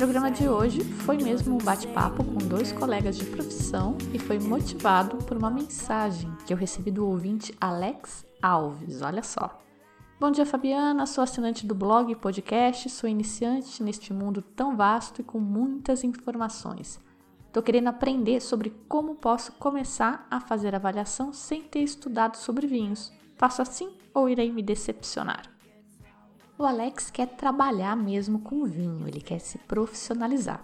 Programa 0.00 0.30
de 0.30 0.48
hoje 0.48 0.82
foi 0.82 1.18
mesmo 1.18 1.56
um 1.56 1.58
bate-papo 1.58 2.24
com 2.24 2.38
dois 2.38 2.72
colegas 2.72 3.18
de 3.18 3.26
profissão 3.26 3.98
e 4.14 4.18
foi 4.18 4.38
motivado 4.38 5.18
por 5.18 5.36
uma 5.36 5.50
mensagem 5.50 6.34
que 6.46 6.54
eu 6.54 6.56
recebi 6.56 6.90
do 6.90 7.06
ouvinte 7.06 7.54
Alex 7.60 8.24
Alves. 8.40 9.02
Olha 9.02 9.22
só. 9.22 9.62
Bom 10.18 10.30
dia, 10.30 10.46
Fabiana. 10.46 11.04
Sou 11.04 11.22
assinante 11.22 11.66
do 11.66 11.74
blog 11.74 12.10
e 12.10 12.16
podcast. 12.16 12.88
Sou 12.88 13.10
iniciante 13.10 13.82
neste 13.82 14.10
mundo 14.10 14.40
tão 14.40 14.74
vasto 14.74 15.20
e 15.20 15.24
com 15.24 15.38
muitas 15.38 16.02
informações. 16.02 16.98
Estou 17.46 17.62
querendo 17.62 17.88
aprender 17.88 18.40
sobre 18.40 18.70
como 18.88 19.16
posso 19.16 19.52
começar 19.52 20.26
a 20.30 20.40
fazer 20.40 20.74
avaliação 20.74 21.30
sem 21.30 21.60
ter 21.60 21.80
estudado 21.80 22.38
sobre 22.38 22.66
vinhos. 22.66 23.12
Faço 23.36 23.60
assim 23.60 23.92
ou 24.14 24.30
irei 24.30 24.50
me 24.50 24.62
decepcionar? 24.62 25.49
O 26.60 26.66
Alex 26.66 27.10
quer 27.10 27.26
trabalhar 27.26 27.96
mesmo 27.96 28.40
com 28.40 28.66
vinho, 28.66 29.08
ele 29.08 29.22
quer 29.22 29.38
se 29.38 29.56
profissionalizar. 29.56 30.62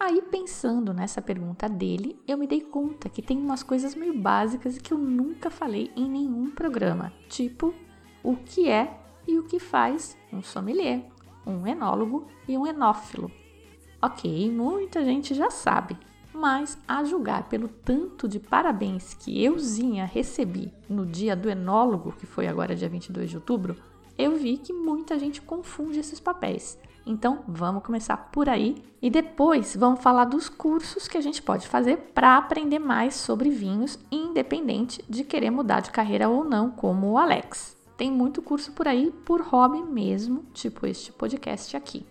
Aí, 0.00 0.22
pensando 0.22 0.94
nessa 0.94 1.20
pergunta 1.20 1.68
dele, 1.68 2.18
eu 2.26 2.38
me 2.38 2.46
dei 2.46 2.62
conta 2.62 3.10
que 3.10 3.20
tem 3.20 3.36
umas 3.36 3.62
coisas 3.62 3.94
meio 3.94 4.18
básicas 4.18 4.78
que 4.78 4.94
eu 4.94 4.96
nunca 4.96 5.50
falei 5.50 5.92
em 5.94 6.08
nenhum 6.08 6.50
programa, 6.50 7.12
tipo 7.28 7.74
o 8.22 8.36
que 8.36 8.70
é 8.70 8.98
e 9.28 9.38
o 9.38 9.42
que 9.42 9.58
faz 9.58 10.16
um 10.32 10.42
sommelier, 10.42 11.04
um 11.46 11.66
enólogo 11.66 12.26
e 12.48 12.56
um 12.56 12.66
enófilo. 12.66 13.30
Ok, 14.00 14.50
muita 14.50 15.04
gente 15.04 15.34
já 15.34 15.50
sabe, 15.50 15.94
mas 16.32 16.78
a 16.88 17.04
julgar 17.04 17.50
pelo 17.50 17.68
tanto 17.68 18.26
de 18.26 18.40
parabéns 18.40 19.12
que 19.12 19.44
euzinha 19.44 20.06
recebi 20.06 20.72
no 20.88 21.04
dia 21.04 21.36
do 21.36 21.50
enólogo, 21.50 22.12
que 22.12 22.24
foi 22.24 22.46
agora 22.46 22.74
dia 22.74 22.88
22 22.88 23.28
de 23.28 23.36
outubro, 23.36 23.76
eu 24.16 24.36
vi 24.36 24.56
que 24.56 24.72
muita 24.72 25.18
gente 25.18 25.42
confunde 25.42 25.98
esses 25.98 26.20
papéis. 26.20 26.78
Então, 27.06 27.44
vamos 27.46 27.82
começar 27.82 28.16
por 28.16 28.48
aí 28.48 28.82
e 29.02 29.10
depois 29.10 29.76
vamos 29.76 30.00
falar 30.00 30.24
dos 30.24 30.48
cursos 30.48 31.06
que 31.06 31.18
a 31.18 31.20
gente 31.20 31.42
pode 31.42 31.68
fazer 31.68 31.98
para 32.14 32.36
aprender 32.36 32.78
mais 32.78 33.14
sobre 33.14 33.50
vinhos, 33.50 33.98
independente 34.10 35.04
de 35.08 35.22
querer 35.22 35.50
mudar 35.50 35.80
de 35.80 35.90
carreira 35.90 36.28
ou 36.28 36.44
não, 36.44 36.70
como 36.70 37.10
o 37.10 37.18
Alex. 37.18 37.76
Tem 37.96 38.10
muito 38.10 38.40
curso 38.40 38.72
por 38.72 38.88
aí 38.88 39.10
por 39.24 39.42
hobby 39.42 39.82
mesmo, 39.82 40.44
tipo 40.54 40.86
este 40.86 41.12
podcast 41.12 41.76
aqui. 41.76 42.06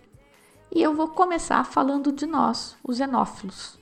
E 0.72 0.80
eu 0.82 0.94
vou 0.94 1.08
começar 1.08 1.64
falando 1.64 2.12
de 2.12 2.26
nós, 2.26 2.76
os 2.82 3.00
enófilos. 3.00 3.78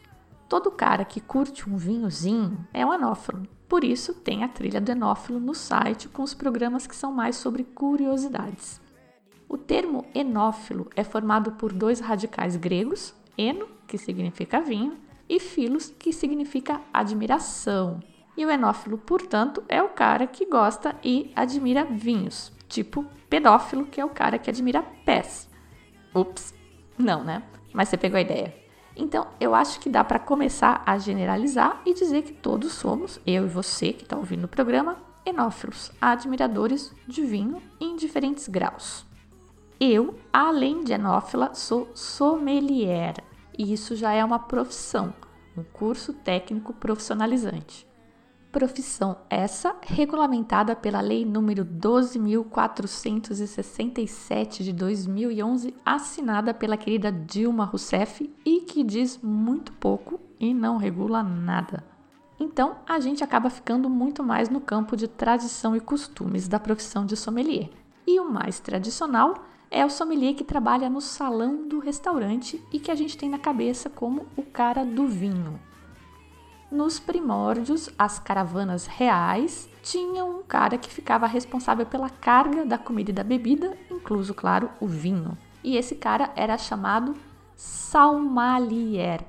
Todo 0.49 0.71
cara 0.71 1.05
que 1.05 1.21
curte 1.21 1.69
um 1.69 1.77
vinhozinho 1.77 2.67
é 2.73 2.85
um 2.85 2.93
enófilo. 2.93 3.47
Por 3.73 3.85
isso, 3.85 4.13
tem 4.13 4.45
a 4.45 4.49
trilha 4.49 4.83
do 4.83 4.93
enófilo 4.93 5.41
no 5.41 5.55
site 5.55 6.07
com 6.07 6.23
os 6.23 6.35
programas 6.35 6.87
que 6.87 6.95
são 6.95 7.11
mais 7.11 7.37
sobre 7.37 7.65
curiosidades. 7.65 8.79
O 9.49 9.57
termo 9.57 10.05
enófilo 10.15 10.91
é 10.95 11.03
formado 11.03 11.53
por 11.53 11.73
dois 11.73 11.99
radicais 11.99 12.55
gregos, 12.55 13.15
eno, 13.37 13.67
que 13.87 13.97
significa 13.97 14.61
vinho, 14.61 14.99
e 15.27 15.41
filos, 15.41 15.89
que 15.89 16.13
significa 16.13 16.83
admiração. 16.93 18.01
E 18.37 18.45
o 18.45 18.51
enófilo, 18.51 18.99
portanto, 18.99 19.65
é 19.71 19.83
o 19.83 19.89
cara 19.89 20.27
que 20.27 20.45
gosta 20.45 20.95
e 21.03 21.33
admira 21.35 21.83
vinhos, 21.83 22.53
tipo 22.69 23.07
pedófilo, 23.31 23.87
que 23.87 24.03
é 24.03 24.05
o 24.05 24.11
cara 24.11 24.39
que 24.39 24.51
admira 24.51 24.83
pés. 24.83 25.49
Ups, 26.15 26.53
não, 26.99 27.25
né? 27.25 27.43
Mas 27.73 27.89
você 27.89 27.97
pegou 27.97 28.19
a 28.19 28.21
ideia. 28.21 28.62
Então, 28.97 29.27
eu 29.41 29.55
acho 29.55 29.81
que 29.81 29.89
dá 29.89 30.05
para 30.05 30.19
começar 30.19 30.83
a 30.85 30.99
generalizar 30.99 31.81
e 31.87 31.95
dizer 31.95 32.23
que 32.23 32.33
todos 32.33 32.73
somos, 32.73 33.19
eu 33.27 33.47
e 33.47 33.49
você 33.49 33.93
que 33.93 34.05
está 34.05 34.17
ouvindo 34.17 34.45
o 34.45 34.49
programa, 34.49 34.99
enófilos, 35.25 35.91
admiradores 36.01 36.93
de 37.07 37.23
vinho 37.23 37.63
em 37.81 37.97
diferentes 37.97 38.49
graus. 38.49 39.07
Eu, 39.81 40.15
além 40.33 40.85
de 40.85 40.93
enófila, 40.93 41.55
sou 41.55 41.91
sommelier 41.95 43.15
e 43.59 43.73
isso 43.73 43.97
já 43.97 44.13
é 44.13 44.25
uma 44.25 44.39
profissão, 44.39 45.13
um 45.57 45.63
curso 45.63 46.13
técnico 46.13 46.73
profissionalizante. 46.73 47.87
Profissão 48.53 49.17
essa 49.31 49.75
regulamentada 49.81 50.77
pela 50.77 51.01
Lei 51.01 51.25
número 51.25 51.65
12.467 51.65 54.63
de 54.63 54.75
2011, 54.75 55.75
assinada 55.83 56.53
pela 56.53 56.77
querida 56.77 57.11
Dilma 57.11 57.65
Rousseff 57.65 58.31
e 58.45 58.61
que 58.61 58.85
diz 58.85 59.19
muito 59.23 59.73
pouco 59.73 60.21
e 60.39 60.53
não 60.53 60.77
regula 60.77 61.23
nada. 61.23 61.83
Então, 62.39 62.77
a 62.87 63.01
gente 63.01 63.25
acaba 63.25 63.49
ficando 63.49 63.89
muito 63.89 64.23
mais 64.23 64.51
no 64.51 64.61
campo 64.61 64.99
de 64.99 65.09
tradição 65.09 65.75
e 65.75 65.81
costumes 65.81 66.47
da 66.47 66.61
profissão 66.61 67.07
de 67.07 67.17
sommelier. 67.17 67.71
E 68.07 68.21
o 68.21 68.31
mais 68.31 68.61
tradicional 68.61 69.47
é 69.71 69.83
o 69.83 69.89
sommelier 69.89 70.35
que 70.35 70.45
trabalha 70.45 70.91
no 70.91 71.01
salão 71.01 71.67
do 71.67 71.79
restaurante 71.79 72.63
e 72.71 72.79
que 72.79 72.91
a 72.91 72.95
gente 72.95 73.17
tem 73.17 73.31
na 73.31 73.39
cabeça 73.39 73.89
como 73.89 74.27
o 74.37 74.43
cara 74.43 74.85
do 74.85 75.07
vinho. 75.07 75.59
Nos 76.73 76.99
primórdios, 76.99 77.91
as 77.99 78.19
caravanas 78.19 78.87
reais 78.87 79.69
tinham 79.83 80.39
um 80.39 80.43
cara 80.43 80.79
que 80.79 80.89
ficava 80.89 81.27
responsável 81.27 81.85
pela 81.85 82.09
carga 82.09 82.65
da 82.65 82.79
comida 82.79 83.11
e 83.11 83.13
da 83.13 83.23
bebida, 83.23 83.77
incluso, 83.91 84.33
claro, 84.33 84.71
o 84.81 84.87
vinho. 84.87 85.37
E 85.63 85.77
esse 85.77 85.95
cara 85.95 86.33
era 86.35 86.57
chamado 86.57 87.15
salmalier. 87.55 89.21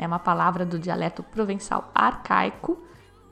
É 0.00 0.04
uma 0.04 0.18
palavra 0.18 0.66
do 0.66 0.76
dialeto 0.76 1.22
provençal 1.22 1.92
arcaico, 1.94 2.82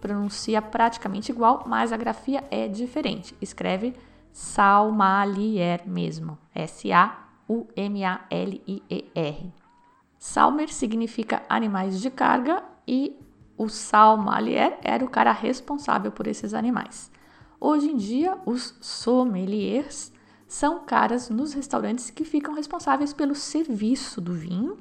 pronuncia 0.00 0.62
praticamente 0.62 1.32
igual, 1.32 1.64
mas 1.66 1.92
a 1.92 1.96
grafia 1.96 2.44
é 2.48 2.68
diferente. 2.68 3.36
Escreve 3.40 3.92
salmalier 4.30 5.82
mesmo. 5.84 6.38
S-A-U-M-A-L-I-E-R. 6.54 7.12
Salmer 10.16 10.72
significa 10.72 11.42
animais 11.48 12.00
de 12.00 12.08
carga 12.08 12.62
e 12.86 13.18
o 13.56 13.68
salmalier 13.68 14.78
era 14.82 15.04
o 15.04 15.10
cara 15.10 15.32
responsável 15.32 16.10
por 16.10 16.26
esses 16.26 16.54
animais. 16.54 17.10
Hoje 17.60 17.90
em 17.90 17.96
dia, 17.96 18.36
os 18.44 18.74
sommeliers 18.80 20.12
são 20.48 20.80
caras 20.80 21.30
nos 21.30 21.52
restaurantes 21.52 22.10
que 22.10 22.24
ficam 22.24 22.54
responsáveis 22.54 23.12
pelo 23.12 23.34
serviço 23.34 24.20
do 24.20 24.32
vinho, 24.32 24.76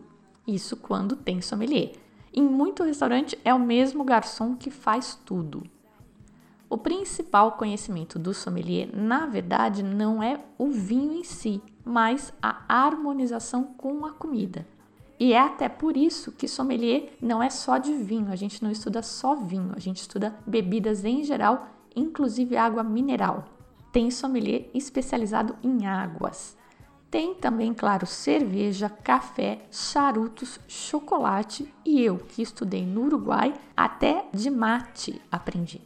isso 0.47 0.75
quando 0.75 1.15
tem 1.15 1.41
sommelier. 1.41 1.93
Em 2.33 2.43
muito 2.43 2.83
restaurante 2.83 3.37
é 3.43 3.53
o 3.53 3.59
mesmo 3.59 4.03
garçom 4.03 4.55
que 4.55 4.69
faz 4.69 5.19
tudo. 5.25 5.63
O 6.69 6.77
principal 6.77 7.51
conhecimento 7.53 8.17
do 8.17 8.33
sommelier, 8.33 8.89
na 8.95 9.25
verdade, 9.25 9.83
não 9.83 10.23
é 10.23 10.39
o 10.57 10.69
vinho 10.69 11.13
em 11.13 11.23
si, 11.23 11.61
mas 11.83 12.33
a 12.41 12.63
harmonização 12.67 13.63
com 13.63 14.05
a 14.05 14.11
comida. 14.13 14.65
E 15.21 15.33
é 15.33 15.39
até 15.39 15.69
por 15.69 15.95
isso 15.95 16.31
que 16.31 16.47
sommelier 16.47 17.13
não 17.21 17.43
é 17.43 17.49
só 17.51 17.77
de 17.77 17.93
vinho, 17.93 18.31
a 18.31 18.35
gente 18.35 18.63
não 18.63 18.71
estuda 18.71 19.03
só 19.03 19.35
vinho, 19.35 19.71
a 19.75 19.79
gente 19.79 19.97
estuda 19.97 20.35
bebidas 20.47 21.05
em 21.05 21.23
geral, 21.23 21.67
inclusive 21.95 22.57
água 22.57 22.83
mineral. 22.83 23.45
Tem 23.91 24.09
sommelier 24.09 24.71
especializado 24.73 25.55
em 25.61 25.85
águas. 25.85 26.57
Tem 27.11 27.35
também, 27.35 27.71
claro, 27.71 28.07
cerveja, 28.07 28.89
café, 28.89 29.63
charutos, 29.69 30.59
chocolate 30.67 31.71
e 31.85 32.01
eu, 32.01 32.17
que 32.17 32.41
estudei 32.41 32.83
no 32.83 33.03
Uruguai, 33.03 33.53
até 33.77 34.25
de 34.33 34.49
mate 34.49 35.21
aprendi. 35.31 35.81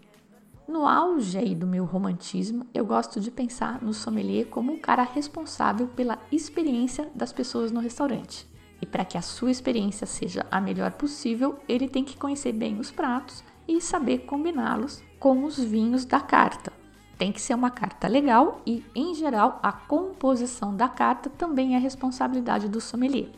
No 0.65 0.87
auge 0.87 1.37
aí 1.37 1.53
do 1.53 1.67
meu 1.67 1.83
romantismo, 1.83 2.65
eu 2.73 2.85
gosto 2.85 3.19
de 3.19 3.29
pensar 3.31 3.83
no 3.83 3.93
sommelier 3.93 4.45
como 4.45 4.71
o 4.71 4.79
cara 4.79 5.03
responsável 5.03 5.89
pela 5.89 6.19
experiência 6.31 7.11
das 7.13 7.33
pessoas 7.33 7.69
no 7.69 7.81
restaurante. 7.81 8.54
E 8.85 8.87
para 8.87 9.03
que 9.03 9.17
a 9.17 9.21
sua 9.21 9.49
experiência 9.49 10.05
seja 10.05 10.45
a 10.51 10.61
melhor 10.61 10.91
possível, 10.91 11.57
ele 11.67 11.89
tem 11.89 12.03
que 12.03 12.15
conhecer 12.15 12.51
bem 12.51 12.79
os 12.79 12.91
pratos 12.91 13.43
e 13.67 13.81
saber 13.81 14.19
combiná-los 14.27 15.01
com 15.19 15.43
os 15.43 15.57
vinhos 15.57 16.05
da 16.05 16.19
carta. 16.19 16.71
Tem 17.17 17.31
que 17.31 17.41
ser 17.41 17.55
uma 17.55 17.71
carta 17.71 18.07
legal 18.07 18.61
e, 18.63 18.85
em 18.93 19.15
geral, 19.15 19.59
a 19.63 19.71
composição 19.71 20.75
da 20.75 20.87
carta 20.87 21.31
também 21.31 21.75
é 21.75 21.79
responsabilidade 21.79 22.69
do 22.69 22.79
sommelier. 22.79 23.31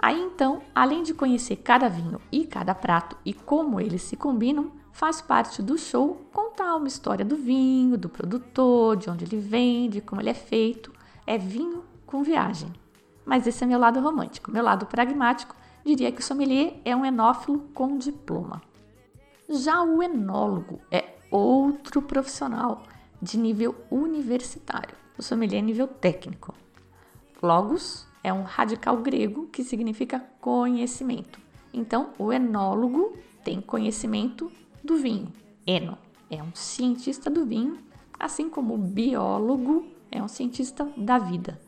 Aí 0.00 0.20
então, 0.20 0.62
além 0.72 1.02
de 1.02 1.12
conhecer 1.12 1.56
cada 1.56 1.88
vinho 1.88 2.20
e 2.30 2.44
cada 2.44 2.72
prato 2.72 3.16
e 3.24 3.34
como 3.34 3.80
eles 3.80 4.02
se 4.02 4.14
combinam, 4.14 4.70
faz 4.92 5.20
parte 5.20 5.64
do 5.64 5.76
show 5.76 6.28
contar 6.32 6.76
uma 6.76 6.86
história 6.86 7.24
do 7.24 7.34
vinho, 7.34 7.98
do 7.98 8.08
produtor, 8.08 8.96
de 8.96 9.10
onde 9.10 9.24
ele 9.24 9.38
vem, 9.38 9.90
de 9.90 10.00
como 10.00 10.20
ele 10.20 10.30
é 10.30 10.34
feito. 10.34 10.92
É 11.26 11.36
vinho 11.36 11.82
com 12.06 12.22
viagem 12.22 12.70
mas 13.26 13.46
esse 13.46 13.64
é 13.64 13.66
meu 13.66 13.78
lado 13.78 14.00
romântico. 14.00 14.50
Meu 14.50 14.62
lado 14.62 14.86
pragmático 14.86 15.54
diria 15.84 16.12
que 16.12 16.20
o 16.20 16.24
sommelier 16.24 16.80
é 16.84 16.94
um 16.94 17.04
enófilo 17.04 17.58
com 17.74 17.98
diploma. 17.98 18.62
Já 19.48 19.82
o 19.82 20.02
enólogo 20.02 20.80
é 20.90 21.16
outro 21.30 22.00
profissional 22.00 22.82
de 23.20 23.36
nível 23.36 23.74
universitário, 23.90 24.94
o 25.18 25.22
sommelier 25.22 25.58
é 25.58 25.62
nível 25.62 25.88
técnico. 25.88 26.54
Logos 27.42 28.06
é 28.22 28.32
um 28.32 28.42
radical 28.42 28.96
grego 28.98 29.46
que 29.48 29.62
significa 29.62 30.24
conhecimento. 30.40 31.38
Então, 31.72 32.10
o 32.18 32.32
enólogo 32.32 33.16
tem 33.44 33.60
conhecimento 33.60 34.50
do 34.82 34.96
vinho. 34.96 35.32
Eno 35.66 35.98
é 36.30 36.42
um 36.42 36.54
cientista 36.54 37.30
do 37.30 37.44
vinho, 37.44 37.78
assim 38.18 38.48
como 38.48 38.74
o 38.74 38.78
biólogo 38.78 39.86
é 40.10 40.22
um 40.22 40.28
cientista 40.28 40.88
da 40.96 41.18
vida. 41.18 41.60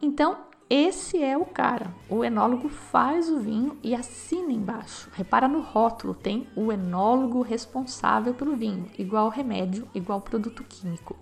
Então, 0.00 0.38
esse 0.74 1.22
é 1.22 1.36
o 1.36 1.44
cara. 1.44 1.92
O 2.08 2.24
enólogo 2.24 2.70
faz 2.70 3.28
o 3.28 3.38
vinho 3.38 3.76
e 3.82 3.94
assina 3.94 4.50
embaixo. 4.50 5.10
Repara 5.12 5.46
no 5.46 5.60
rótulo, 5.60 6.14
tem 6.14 6.48
o 6.56 6.72
enólogo 6.72 7.42
responsável 7.42 8.32
pelo 8.32 8.56
vinho, 8.56 8.86
igual 8.98 9.28
remédio, 9.28 9.86
igual 9.94 10.22
produto 10.22 10.64
químico. 10.64 11.14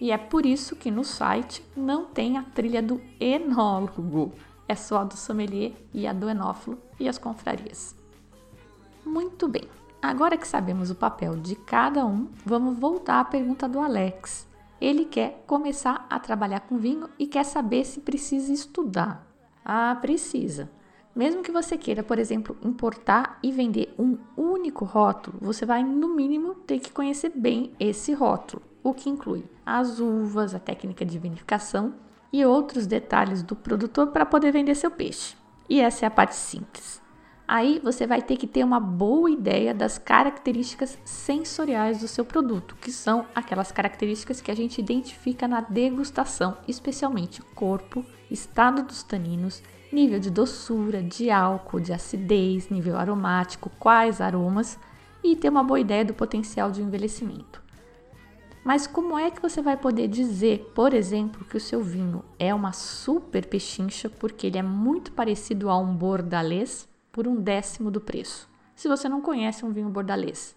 E 0.00 0.10
é 0.10 0.16
por 0.16 0.46
isso 0.46 0.76
que 0.76 0.90
no 0.90 1.04
site 1.04 1.62
não 1.76 2.06
tem 2.06 2.38
a 2.38 2.42
trilha 2.42 2.80
do 2.80 3.02
enólogo, 3.20 4.32
é 4.66 4.74
só 4.74 5.00
a 5.00 5.04
do 5.04 5.14
sommelier 5.14 5.72
e 5.92 6.06
a 6.06 6.14
do 6.14 6.30
enófilo 6.30 6.78
e 6.98 7.06
as 7.06 7.18
confrarias. 7.18 7.94
Muito 9.04 9.46
bem, 9.46 9.68
agora 10.00 10.38
que 10.38 10.48
sabemos 10.48 10.90
o 10.90 10.94
papel 10.94 11.36
de 11.36 11.54
cada 11.54 12.06
um, 12.06 12.30
vamos 12.46 12.78
voltar 12.78 13.20
à 13.20 13.24
pergunta 13.26 13.68
do 13.68 13.78
Alex 13.78 14.53
ele 14.84 15.06
quer 15.06 15.42
começar 15.46 16.06
a 16.10 16.20
trabalhar 16.20 16.60
com 16.60 16.76
vinho 16.76 17.08
e 17.18 17.26
quer 17.26 17.44
saber 17.44 17.86
se 17.86 18.00
precisa 18.00 18.52
estudar. 18.52 19.26
Ah, 19.64 19.96
precisa. 19.98 20.70
Mesmo 21.16 21.42
que 21.42 21.50
você 21.50 21.78
queira, 21.78 22.02
por 22.02 22.18
exemplo, 22.18 22.54
importar 22.62 23.38
e 23.42 23.50
vender 23.50 23.94
um 23.98 24.18
único 24.36 24.84
rótulo, 24.84 25.38
você 25.40 25.64
vai, 25.64 25.82
no 25.82 26.14
mínimo, 26.14 26.54
ter 26.54 26.80
que 26.80 26.92
conhecer 26.92 27.32
bem 27.34 27.72
esse 27.80 28.12
rótulo, 28.12 28.62
o 28.82 28.92
que 28.92 29.08
inclui 29.08 29.44
as 29.64 30.00
uvas, 30.00 30.54
a 30.54 30.58
técnica 30.58 31.06
de 31.06 31.18
vinificação 31.18 31.94
e 32.30 32.44
outros 32.44 32.86
detalhes 32.86 33.42
do 33.42 33.56
produtor 33.56 34.08
para 34.08 34.26
poder 34.26 34.52
vender 34.52 34.74
seu 34.74 34.90
peixe. 34.90 35.34
E 35.66 35.80
essa 35.80 36.04
é 36.04 36.08
a 36.08 36.10
parte 36.10 36.34
simples. 36.34 37.00
Aí 37.46 37.78
você 37.84 38.06
vai 38.06 38.22
ter 38.22 38.38
que 38.38 38.46
ter 38.46 38.64
uma 38.64 38.80
boa 38.80 39.30
ideia 39.30 39.74
das 39.74 39.98
características 39.98 40.98
sensoriais 41.04 42.00
do 42.00 42.08
seu 42.08 42.24
produto, 42.24 42.74
que 42.80 42.90
são 42.90 43.26
aquelas 43.34 43.70
características 43.70 44.40
que 44.40 44.50
a 44.50 44.56
gente 44.56 44.78
identifica 44.78 45.46
na 45.46 45.60
degustação, 45.60 46.56
especialmente 46.66 47.42
corpo, 47.54 48.04
estado 48.30 48.82
dos 48.82 49.02
taninos, 49.02 49.62
nível 49.92 50.18
de 50.18 50.30
doçura, 50.30 51.02
de 51.02 51.30
álcool, 51.30 51.80
de 51.80 51.92
acidez, 51.92 52.70
nível 52.70 52.96
aromático, 52.96 53.70
quais 53.78 54.22
aromas 54.22 54.78
e 55.22 55.36
ter 55.36 55.50
uma 55.50 55.62
boa 55.62 55.78
ideia 55.78 56.04
do 56.04 56.14
potencial 56.14 56.70
de 56.70 56.82
envelhecimento. 56.82 57.62
Mas 58.64 58.86
como 58.86 59.18
é 59.18 59.30
que 59.30 59.42
você 59.42 59.60
vai 59.60 59.76
poder 59.76 60.08
dizer, 60.08 60.72
por 60.74 60.94
exemplo, 60.94 61.44
que 61.44 61.58
o 61.58 61.60
seu 61.60 61.82
vinho 61.82 62.24
é 62.38 62.54
uma 62.54 62.72
super 62.72 63.44
pechincha 63.46 64.08
porque 64.08 64.46
ele 64.46 64.56
é 64.56 64.62
muito 64.62 65.12
parecido 65.12 65.68
a 65.68 65.78
um 65.78 65.94
bordalês? 65.94 66.88
Por 67.14 67.28
um 67.28 67.40
décimo 67.40 67.92
do 67.92 68.00
preço, 68.00 68.50
se 68.74 68.88
você 68.88 69.08
não 69.08 69.20
conhece 69.20 69.64
um 69.64 69.70
vinho 69.70 69.88
bordalês. 69.88 70.52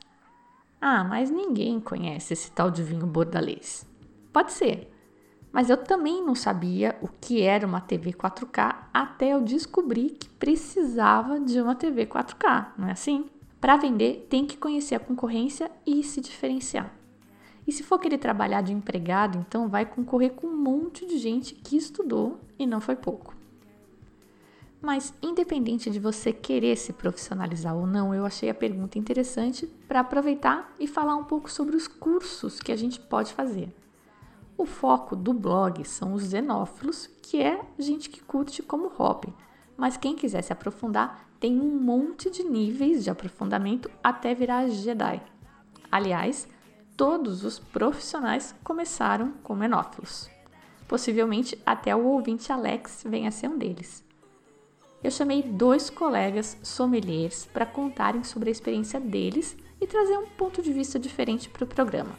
Ah, 0.82 1.04
mas 1.04 1.30
ninguém 1.30 1.80
conhece 1.80 2.34
esse 2.34 2.52
tal 2.52 2.72
de 2.72 2.82
vinho 2.82 3.06
bordalês. 3.06 3.86
Pode 4.34 4.52
ser, 4.52 4.92
mas 5.52 5.70
eu 5.70 5.78
também 5.78 6.26
não 6.26 6.34
sabia 6.34 6.98
o 7.00 7.08
que 7.08 7.44
era 7.44 7.68
uma 7.68 7.80
TV 7.80 8.12
4K 8.12 8.76
até 8.92 9.36
eu 9.36 9.42
descobrir 9.44 10.10
que 10.10 10.28
precisava 10.30 11.40
de 11.40 11.62
uma 11.62 11.76
TV 11.76 12.08
4K, 12.08 12.70
não 12.76 12.88
é 12.88 12.92
assim? 12.94 13.30
Para 13.62 13.78
vender, 13.78 14.26
tem 14.28 14.44
que 14.44 14.58
conhecer 14.58 14.96
a 14.96 15.00
concorrência 15.00 15.70
e 15.86 16.02
se 16.02 16.20
diferenciar. 16.20 16.92
E 17.68 17.72
se 17.72 17.84
for 17.84 18.00
querer 18.00 18.18
trabalhar 18.18 18.62
de 18.62 18.74
empregado, 18.74 19.38
então 19.38 19.70
vai 19.70 19.86
concorrer 19.86 20.34
com 20.34 20.48
um 20.48 20.58
monte 20.58 21.06
de 21.06 21.20
gente 21.20 21.54
que 21.54 21.78
estudou 21.78 22.40
e 22.58 22.66
não 22.66 22.82
foi 22.82 22.96
pouco. 22.96 23.37
Mas, 24.82 25.14
independente 25.24 25.90
de 25.90 26.00
você 26.00 26.32
querer 26.32 26.78
se 26.78 26.94
profissionalizar 26.94 27.76
ou 27.76 27.88
não, 27.88 28.14
eu 28.14 28.26
achei 28.26 28.50
a 28.50 28.54
pergunta 28.54 29.00
interessante 29.00 29.66
para 29.88 30.02
aproveitar 30.02 30.74
e 30.80 30.88
falar 30.88 31.16
um 31.16 31.24
pouco 31.24 31.52
sobre 31.52 31.76
os 31.76 31.88
cursos 31.88 32.60
que 32.60 32.72
a 32.72 32.76
gente 32.76 33.00
pode 33.00 33.34
fazer. 33.34 33.76
O 34.56 34.66
foco 34.66 35.16
do 35.16 35.34
blog 35.34 35.84
são 35.84 36.14
os 36.14 36.30
xenófilos, 36.30 37.10
que 37.22 37.42
é 37.42 37.60
gente 37.78 38.10
que 38.10 38.22
curte 38.22 38.62
como 38.62 38.90
hobby, 38.90 39.34
mas 39.76 39.98
quem 39.98 40.16
quiser 40.16 40.42
se 40.44 40.54
aprofundar 40.54 41.28
tem 41.40 41.60
um 41.60 41.80
monte 41.80 42.30
de 42.30 42.44
níveis 42.44 43.04
de 43.04 43.10
aprofundamento 43.10 43.90
até 44.04 44.34
virar 44.34 44.68
Jedi. 44.68 45.22
Aliás, 45.92 46.48
todos 46.96 47.44
os 47.44 47.60
profissionais 47.60 48.56
começaram 48.64 49.34
como 49.44 49.64
enófilos. 49.64 50.30
Possivelmente 50.88 51.60
até 51.66 51.96
o 51.96 52.06
ouvinte 52.06 52.52
Alex 52.52 53.04
venha 53.06 53.30
a 53.30 53.32
ser 53.32 53.48
um 53.50 53.58
deles 53.58 54.07
eu 55.04 55.12
chamei 55.12 55.44
dois 55.44 55.90
colegas 55.90 56.58
sommeliers 56.64 57.46
para 57.46 57.66
contarem 57.66 58.24
sobre 58.24 58.50
a 58.50 58.52
experiência 58.52 59.00
deles 59.00 59.56
e 59.80 59.86
trazer 59.86 60.18
um 60.18 60.28
ponto 60.28 60.62
de 60.62 60.74
vista 60.74 61.00
diferente 61.00 61.50
para 61.50 61.64
o 61.64 61.68
programa. 61.68 62.18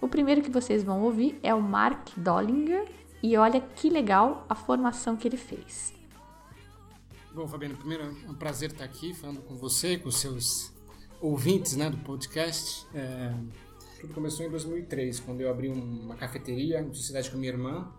O 0.00 0.08
primeiro 0.08 0.42
que 0.42 0.50
vocês 0.50 0.84
vão 0.84 1.02
ouvir 1.02 1.38
é 1.42 1.52
o 1.54 1.60
Mark 1.60 2.10
Dollinger 2.16 2.86
e 3.22 3.36
olha 3.36 3.60
que 3.60 3.90
legal 3.90 4.46
a 4.48 4.54
formação 4.54 5.16
que 5.16 5.26
ele 5.26 5.36
fez. 5.36 5.92
Bom, 7.34 7.46
Fabiano, 7.46 7.76
primeiro 7.76 8.04
é 8.04 8.30
um 8.30 8.34
prazer 8.34 8.70
estar 8.70 8.84
aqui 8.84 9.12
falando 9.12 9.42
com 9.42 9.56
você, 9.56 9.98
com 9.98 10.10
seus 10.10 10.72
ouvintes 11.20 11.76
né, 11.76 11.90
do 11.90 11.98
podcast. 11.98 12.86
É, 12.94 13.34
tudo 14.00 14.14
começou 14.14 14.46
em 14.46 14.50
2003, 14.50 15.20
quando 15.20 15.40
eu 15.40 15.50
abri 15.50 15.68
uma 15.68 16.14
cafeteria 16.14 16.80
em 16.80 16.94
sociedade 16.94 17.30
com 17.30 17.36
minha 17.36 17.52
irmã, 17.52 17.92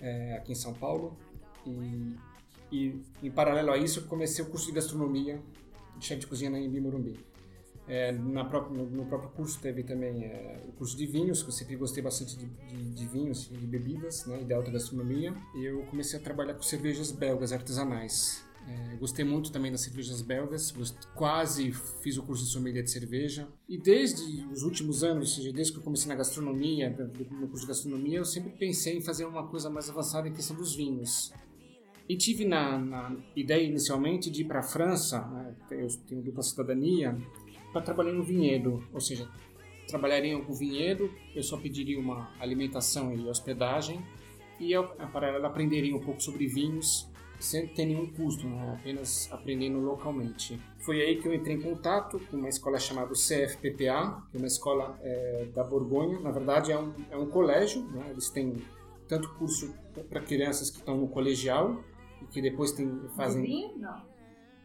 é, 0.00 0.36
aqui 0.36 0.52
em 0.52 0.54
São 0.54 0.72
Paulo. 0.72 1.18
E 1.66 2.14
e, 2.70 3.00
em 3.22 3.30
paralelo 3.30 3.72
a 3.72 3.78
isso, 3.78 4.06
comecei 4.06 4.44
o 4.44 4.48
curso 4.48 4.66
de 4.66 4.72
gastronomia 4.72 5.40
de 5.96 6.06
chefe 6.06 6.22
de 6.22 6.26
cozinha 6.26 6.50
na 6.50 6.58
Embi 6.58 6.80
Morumbi. 6.80 7.18
É, 7.86 8.12
na 8.12 8.44
própria, 8.44 8.76
no, 8.76 8.88
no, 8.88 9.06
próprio 9.06 9.30
curso 9.30 9.58
teve 9.60 9.82
também 9.82 10.24
é, 10.24 10.62
o 10.68 10.72
curso 10.72 10.96
de 10.96 11.06
vinhos, 11.06 11.42
que 11.42 11.48
eu 11.48 11.52
sempre 11.52 11.74
gostei 11.74 12.02
bastante 12.02 12.36
de, 12.36 12.46
de, 12.46 12.90
de 12.90 13.06
vinhos 13.06 13.50
e 13.50 13.56
de 13.56 13.66
bebidas, 13.66 14.24
né, 14.26 14.40
e 14.42 14.44
de 14.44 14.54
alta 14.54 14.70
gastronomia. 14.70 15.34
E 15.56 15.64
eu 15.64 15.82
comecei 15.86 16.18
a 16.18 16.22
trabalhar 16.22 16.54
com 16.54 16.62
cervejas 16.62 17.10
belgas 17.10 17.52
artesanais. 17.52 18.44
É, 18.68 18.96
gostei 18.96 19.24
muito 19.24 19.50
também 19.50 19.72
das 19.72 19.80
cervejas 19.80 20.22
belgas, 20.22 20.72
quase 21.16 21.72
fiz 21.72 22.16
o 22.16 22.22
curso 22.22 22.44
de 22.44 22.50
sommelier 22.50 22.84
de 22.84 22.90
cerveja. 22.90 23.48
E 23.68 23.76
desde 23.76 24.46
os 24.52 24.62
últimos 24.62 25.02
anos, 25.02 25.36
desde 25.52 25.72
que 25.72 25.78
eu 25.78 25.82
comecei 25.82 26.08
na 26.08 26.14
gastronomia, 26.14 26.90
no 27.30 27.48
curso 27.48 27.62
de 27.62 27.68
gastronomia, 27.68 28.18
eu 28.18 28.24
sempre 28.24 28.50
pensei 28.52 28.98
em 28.98 29.00
fazer 29.00 29.24
uma 29.24 29.48
coisa 29.48 29.68
mais 29.68 29.90
avançada 29.90 30.28
em 30.28 30.32
questão 30.32 30.56
dos 30.56 30.76
vinhos. 30.76 31.32
E 32.10 32.16
tive 32.16 32.44
na, 32.44 32.76
na 32.76 33.16
ideia 33.36 33.62
inicialmente 33.62 34.32
de 34.32 34.40
ir 34.40 34.44
para 34.44 34.58
a 34.58 34.62
França, 34.64 35.20
né, 35.28 35.54
eu 35.70 35.86
tenho 36.08 36.20
dupla 36.20 36.42
cidadania, 36.42 37.16
para 37.72 37.82
trabalhar 37.82 38.10
no 38.10 38.24
vinhedo, 38.24 38.84
ou 38.92 39.00
seja, 39.00 39.28
trabalharia 39.86 40.34
algum 40.34 40.52
vinhedo, 40.52 41.08
eu 41.36 41.42
só 41.44 41.56
pediria 41.56 42.00
uma 42.00 42.28
alimentação 42.40 43.14
e 43.14 43.28
hospedagem, 43.28 44.04
e 44.58 44.72
eu, 44.72 44.90
a 44.98 45.06
paralelo, 45.06 45.46
aprenderia 45.46 45.94
um 45.94 46.00
pouco 46.00 46.20
sobre 46.20 46.48
vinhos, 46.48 47.08
sem 47.38 47.68
ter 47.68 47.86
nenhum 47.86 48.08
custo, 48.08 48.44
né, 48.44 48.76
apenas 48.76 49.28
aprendendo 49.30 49.78
localmente. 49.78 50.58
Foi 50.80 51.00
aí 51.00 51.14
que 51.22 51.28
eu 51.28 51.32
entrei 51.32 51.54
em 51.54 51.62
contato 51.62 52.20
com 52.28 52.36
uma 52.36 52.48
escola 52.48 52.80
chamada 52.80 53.12
CFPPA, 53.12 54.20
que 54.32 54.36
é 54.36 54.38
uma 54.38 54.48
escola 54.48 54.98
é, 55.00 55.46
da 55.54 55.62
Borgonha, 55.62 56.18
na 56.18 56.32
verdade 56.32 56.72
é 56.72 56.76
um, 56.76 56.92
é 57.08 57.16
um 57.16 57.26
colégio, 57.26 57.84
né, 57.84 58.08
eles 58.10 58.28
têm 58.30 58.56
tanto 59.06 59.28
curso 59.34 59.72
para 60.08 60.20
crianças 60.20 60.70
que 60.70 60.78
estão 60.78 60.96
no 60.96 61.06
colegial, 61.06 61.84
que 62.26 62.42
depois 62.42 62.72
tem, 62.72 63.08
fazem. 63.16 63.42
Vinho? 63.42 63.78
Não. 63.78 64.10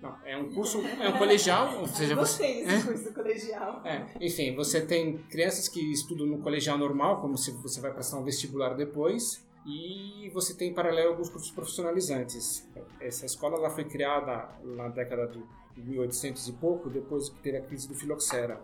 Não, 0.01 0.15
é 0.23 0.37
um 0.37 0.53
curso, 0.53 0.81
é 0.81 1.09
um 1.09 1.17
colegial, 1.17 1.79
ou 1.79 1.87
seja, 1.87 2.15
você. 2.15 2.63
desse 2.63 2.75
é? 2.75 2.81
curso 2.91 3.13
colegial. 3.13 3.81
É, 3.83 4.05
enfim, 4.21 4.53
você 4.53 4.81
tem 4.81 5.17
crianças 5.17 5.67
que 5.67 5.79
estudam 5.91 6.27
no 6.27 6.39
colegial 6.39 6.77
normal, 6.77 7.21
como 7.21 7.37
se 7.37 7.51
você 7.51 7.81
vai 7.81 7.91
prestar 7.91 8.17
um 8.19 8.23
vestibular 8.23 8.75
depois, 8.75 9.43
e 9.65 10.29
você 10.31 10.53
tem 10.53 10.69
em 10.69 10.73
paralelo 10.73 11.09
alguns 11.09 11.29
cursos 11.29 11.49
profissionalizantes. 11.49 12.69
Essa 12.99 13.25
escola 13.25 13.57
ela 13.57 13.69
foi 13.69 13.85
criada 13.85 14.47
na 14.63 14.89
década 14.89 15.27
de 15.27 15.81
1800 15.81 16.47
e 16.49 16.53
pouco, 16.53 16.89
depois 16.89 17.29
que 17.29 17.39
teve 17.39 17.57
a 17.57 17.61
crise 17.61 17.87
do 17.87 17.95
filoxera 17.95 18.61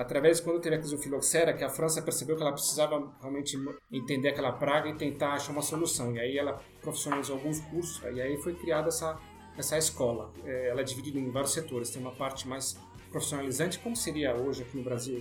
através 0.00 0.40
quando 0.40 0.60
teve 0.60 0.76
a 0.76 0.78
crise 0.78 0.96
do 0.96 1.02
filoxera, 1.02 1.52
que 1.52 1.62
a 1.62 1.68
França 1.68 2.00
percebeu 2.00 2.36
que 2.36 2.42
ela 2.42 2.52
precisava 2.52 3.12
realmente 3.20 3.58
entender 3.92 4.30
aquela 4.30 4.52
praga 4.52 4.88
e 4.88 4.94
tentar 4.94 5.34
achar 5.34 5.52
uma 5.52 5.62
solução. 5.62 6.14
E 6.14 6.20
aí 6.20 6.38
ela 6.38 6.60
profissionalizou 6.80 7.36
alguns 7.36 7.60
cursos 7.60 8.02
e 8.14 8.20
aí 8.20 8.36
foi 8.38 8.54
criada 8.54 8.88
essa 8.88 9.18
essa 9.58 9.76
escola. 9.76 10.32
É, 10.44 10.70
ela 10.70 10.80
é 10.80 10.84
dividida 10.84 11.18
em 11.18 11.30
vários 11.30 11.52
setores. 11.52 11.90
Tem 11.90 12.00
uma 12.00 12.12
parte 12.12 12.48
mais 12.48 12.78
profissionalizante, 13.10 13.78
como 13.80 13.96
seria 13.96 14.34
hoje 14.34 14.62
aqui 14.62 14.76
no 14.76 14.84
Brasil 14.84 15.20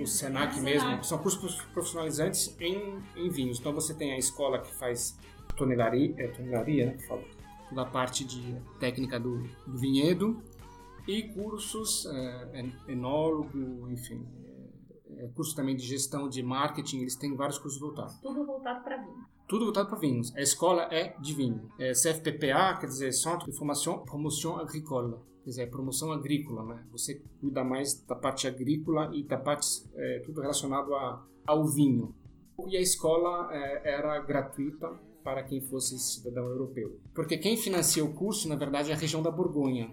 o 0.00 0.06
Senac 0.06 0.58
mesmo, 0.60 1.02
são 1.02 1.18
cursos 1.18 1.60
profissionalizantes 1.72 2.56
em, 2.60 2.98
em 3.16 3.28
vinhos. 3.28 3.58
Então 3.58 3.72
você 3.72 3.92
tem 3.92 4.12
a 4.12 4.18
escola 4.18 4.60
que 4.60 4.72
faz 4.74 5.18
tonelaria, 5.56 6.14
é, 6.16 6.28
tonelaria 6.28 6.86
né, 6.86 6.96
da 7.72 7.84
parte 7.84 8.24
de 8.24 8.56
técnica 8.78 9.18
do, 9.18 9.42
do 9.66 9.76
vinhedo, 9.76 10.40
e 11.06 11.22
cursos, 11.34 12.06
é, 12.06 12.72
enólogo, 12.88 13.90
enfim, 13.90 14.26
é, 15.16 15.28
curso 15.28 15.54
também 15.54 15.76
de 15.76 15.84
gestão 15.84 16.28
de 16.28 16.42
marketing, 16.42 17.00
eles 17.00 17.16
têm 17.16 17.34
vários 17.36 17.58
cursos 17.58 17.80
voltados. 17.80 18.18
Tudo 18.20 18.44
voltado 18.44 18.82
para 18.82 18.96
vinho. 18.96 19.24
Tudo 19.46 19.64
voltado 19.64 19.88
para 19.88 19.98
vinhos. 19.98 20.34
A 20.34 20.40
escola 20.40 20.88
é 20.90 21.16
de 21.20 21.34
vinho. 21.34 21.70
É 21.78 21.92
CFPPA, 21.92 22.78
quer 22.80 22.86
dizer, 22.86 23.12
Centre 23.12 23.50
de 23.50 23.56
Formação 23.56 23.98
Promotion 24.04 24.56
Agricole. 24.56 25.16
Quer 25.42 25.50
dizer, 25.50 25.70
promoção 25.70 26.10
agrícola, 26.10 26.64
né? 26.64 26.86
Você 26.90 27.22
cuida 27.38 27.62
mais 27.62 28.00
da 28.06 28.14
parte 28.14 28.48
agrícola 28.48 29.10
e 29.14 29.22
da 29.22 29.36
parte, 29.36 29.66
é, 29.94 30.20
tudo 30.20 30.40
relacionado 30.40 30.94
a, 30.94 31.22
ao 31.46 31.66
vinho. 31.66 32.14
E 32.66 32.76
a 32.76 32.80
escola 32.80 33.50
é, 33.52 33.92
era 33.94 34.18
gratuita 34.20 34.88
para 35.22 35.42
quem 35.42 35.60
fosse 35.60 35.98
cidadão 35.98 36.46
europeu. 36.46 36.98
Porque 37.14 37.36
quem 37.36 37.56
financia 37.56 38.02
o 38.02 38.14
curso, 38.14 38.48
na 38.48 38.56
verdade, 38.56 38.90
é 38.90 38.94
a 38.94 38.96
região 38.96 39.22
da 39.22 39.30
Borgonha. 39.30 39.92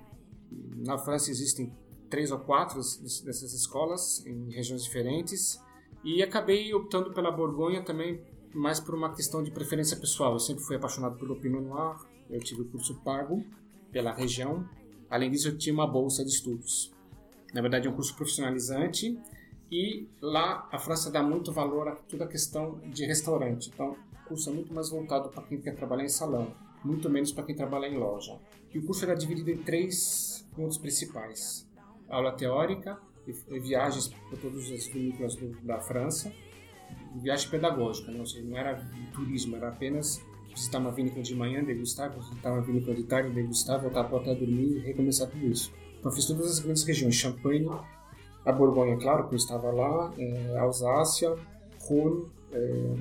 Na 0.52 0.98
França 0.98 1.32
existem 1.32 1.72
três 2.10 2.32
ou 2.32 2.40
quatro 2.40 2.78
dessas 2.78 3.54
escolas 3.54 4.26
em 4.26 4.52
regiões 4.52 4.84
diferentes 4.84 5.60
e 6.04 6.22
acabei 6.22 6.74
optando 6.74 7.14
pela 7.14 7.32
Borgonha 7.32 7.82
também 7.82 8.22
mais 8.54 8.80
por 8.80 8.94
uma 8.94 9.14
questão 9.14 9.42
de 9.42 9.50
preferência 9.50 9.96
pessoal. 9.96 10.34
Eu 10.34 10.40
sempre 10.40 10.64
fui 10.64 10.76
apaixonado 10.76 11.18
pelo 11.18 11.36
Pinot 11.38 11.64
Noir, 11.64 11.96
eu 12.30 12.40
tive 12.40 12.62
o 12.62 12.66
curso 12.66 12.96
pago 13.02 13.44
pela 13.92 14.14
região. 14.14 14.68
Além 15.10 15.32
disso, 15.32 15.50
eu 15.50 15.58
tinha 15.58 15.74
uma 15.74 15.88
bolsa 15.88 16.24
de 16.24 16.32
estudos. 16.32 16.92
Na 17.54 17.62
verdade, 17.62 17.88
é 17.88 17.92
um 17.92 17.94
curso 17.94 18.16
profissionalizante 18.16 19.18
e 19.72 20.08
lá 20.22 20.68
a 20.72 20.78
França 20.78 21.10
dá 21.10 21.24
muito 21.24 21.52
valor 21.52 21.88
a 21.88 21.96
toda 21.96 22.26
a 22.26 22.28
questão 22.28 22.80
de 22.86 23.06
restaurante. 23.06 23.70
Então, 23.74 23.96
o 24.26 24.28
curso 24.28 24.50
é 24.50 24.54
muito 24.54 24.74
mais 24.74 24.90
voltado 24.90 25.30
para 25.30 25.44
quem 25.44 25.62
quer 25.62 25.76
trabalhar 25.76 26.04
em 26.04 26.10
salão, 26.10 26.54
muito 26.84 27.10
menos 27.10 27.32
para 27.32 27.44
quem 27.44 27.56
trabalha 27.56 27.88
em 27.88 27.98
loja. 27.98 28.38
E 28.74 28.80
o 28.80 28.86
curso 28.86 29.04
era 29.04 29.16
dividido 29.16 29.50
em 29.52 29.58
três 29.58 30.31
pontos 30.56 30.78
principais 30.78 31.70
aula 32.10 32.34
teórica, 32.34 33.00
e 33.26 33.60
viagens 33.60 34.08
por 34.08 34.38
todas 34.40 34.70
as 34.72 34.88
vinícolas 34.88 35.38
da 35.64 35.80
França, 35.80 36.34
viagem 37.16 37.50
pedagógica, 37.50 38.12
né? 38.12 38.20
ou 38.20 38.26
seja, 38.26 38.46
não 38.46 38.58
era 38.58 38.84
turismo, 39.14 39.56
era 39.56 39.70
apenas 39.70 40.22
visitar 40.50 40.80
uma 40.80 40.92
vinícola 40.92 41.24
de 41.24 41.36
manhã, 41.36 41.64
degustar, 41.64 42.12
visitar 42.12 42.52
uma 42.52 42.62
vinícola 42.62 42.96
de 42.96 43.04
tarde, 43.04 43.30
degustar, 43.30 43.80
voltar 43.82 44.04
para 44.04 44.18
o 44.18 44.20
hotel 44.20 44.36
dormir 44.36 44.78
e 44.78 44.80
recomeçar 44.80 45.30
tudo 45.30 45.46
isso. 45.46 45.72
Então 46.00 46.12
fiz 46.12 46.26
todas 46.26 46.46
as 46.52 46.60
grandes 46.60 46.84
regiões, 46.84 47.16
Champagne, 47.16 47.70
a 48.46 48.52
Borgonha, 48.52 48.98
claro, 48.98 49.28
que 49.28 49.36
eu 49.36 49.38
estava 49.38 49.72
lá, 49.72 50.14
é, 50.18 50.58
Alsácia, 50.58 51.36
Rhône, 51.80 52.26
é, 52.52 52.96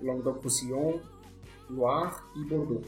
Languedoc-Roussillon, 0.00 0.98
Loire 1.70 2.16
e 2.36 2.44
Bordeaux. 2.44 2.86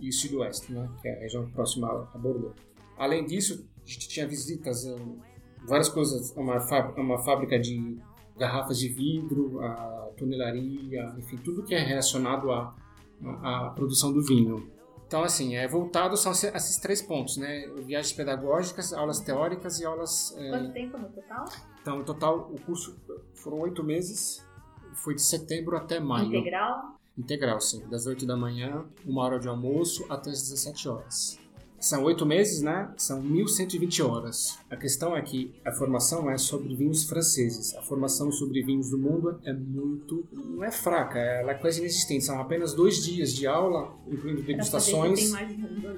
E 0.00 0.08
o 0.08 0.12
Sudoeste, 0.12 0.72
né, 0.72 0.88
que 1.02 1.08
é 1.08 1.16
a 1.16 1.20
região 1.20 1.50
próxima 1.50 2.08
a 2.14 2.18
Bordeaux. 2.18 2.54
Além 2.96 3.24
disso, 3.24 3.68
a 3.84 3.88
gente 3.88 4.08
tinha 4.08 4.26
visitas 4.26 4.84
várias 5.66 5.88
coisas, 5.88 6.30
uma, 6.36 6.58
uma 6.96 7.18
fábrica 7.18 7.58
de 7.58 7.98
garrafas 8.36 8.78
de 8.78 8.88
vidro, 8.88 9.60
a 9.60 10.10
tonelaria, 10.16 11.14
enfim, 11.18 11.36
tudo 11.36 11.62
que 11.62 11.74
é 11.74 11.82
relacionado 11.82 12.50
à, 12.50 12.74
à, 13.42 13.72
produção 13.74 14.12
do 14.12 14.22
vinho. 14.22 14.70
Então, 15.06 15.22
assim, 15.22 15.54
é 15.54 15.68
voltado 15.68 16.16
são 16.16 16.32
esses 16.32 16.78
três 16.78 17.00
pontos, 17.00 17.36
né? 17.36 17.68
Viagens 17.84 18.12
pedagógicas, 18.12 18.92
aulas 18.92 19.20
teóricas 19.20 19.78
e 19.78 19.84
aulas... 19.84 20.34
É... 20.36 20.50
Quanto 20.50 20.72
tempo 20.72 20.98
no 20.98 21.08
total? 21.08 21.44
Então, 21.80 21.98
no 21.98 22.04
total, 22.04 22.50
o 22.52 22.60
curso 22.60 22.96
foram 23.34 23.60
oito 23.60 23.84
meses, 23.84 24.44
foi 24.94 25.14
de 25.14 25.22
setembro 25.22 25.76
até 25.76 26.00
maio. 26.00 26.26
Integral? 26.26 26.98
Integral, 27.16 27.60
sim. 27.60 27.88
Das 27.88 28.06
oito 28.06 28.26
da 28.26 28.36
manhã, 28.36 28.84
uma 29.06 29.22
hora 29.22 29.38
de 29.38 29.48
almoço, 29.48 30.04
até 30.10 30.30
as 30.30 30.42
17 30.42 30.88
horas. 30.88 31.38
São 31.78 32.02
oito 32.04 32.24
meses, 32.24 32.62
né? 32.62 32.90
São 32.96 33.22
1.120 33.22 34.04
horas. 34.08 34.58
A 34.70 34.76
questão 34.76 35.16
é 35.16 35.22
que 35.22 35.54
a 35.64 35.72
formação 35.72 36.30
é 36.30 36.38
sobre 36.38 36.74
vinhos 36.74 37.04
franceses. 37.04 37.74
A 37.74 37.82
formação 37.82 38.32
sobre 38.32 38.62
vinhos 38.62 38.90
do 38.90 38.98
mundo 38.98 39.38
é 39.44 39.52
muito. 39.52 40.26
não 40.32 40.64
é 40.64 40.70
fraca, 40.70 41.18
ela 41.18 41.52
é 41.52 41.54
quase 41.54 41.80
inexistente. 41.80 42.24
São 42.24 42.40
apenas 42.40 42.72
dois 42.72 43.04
dias 43.04 43.32
de 43.32 43.46
aula, 43.46 43.94
incluindo 44.06 44.42
degustações. 44.42 45.32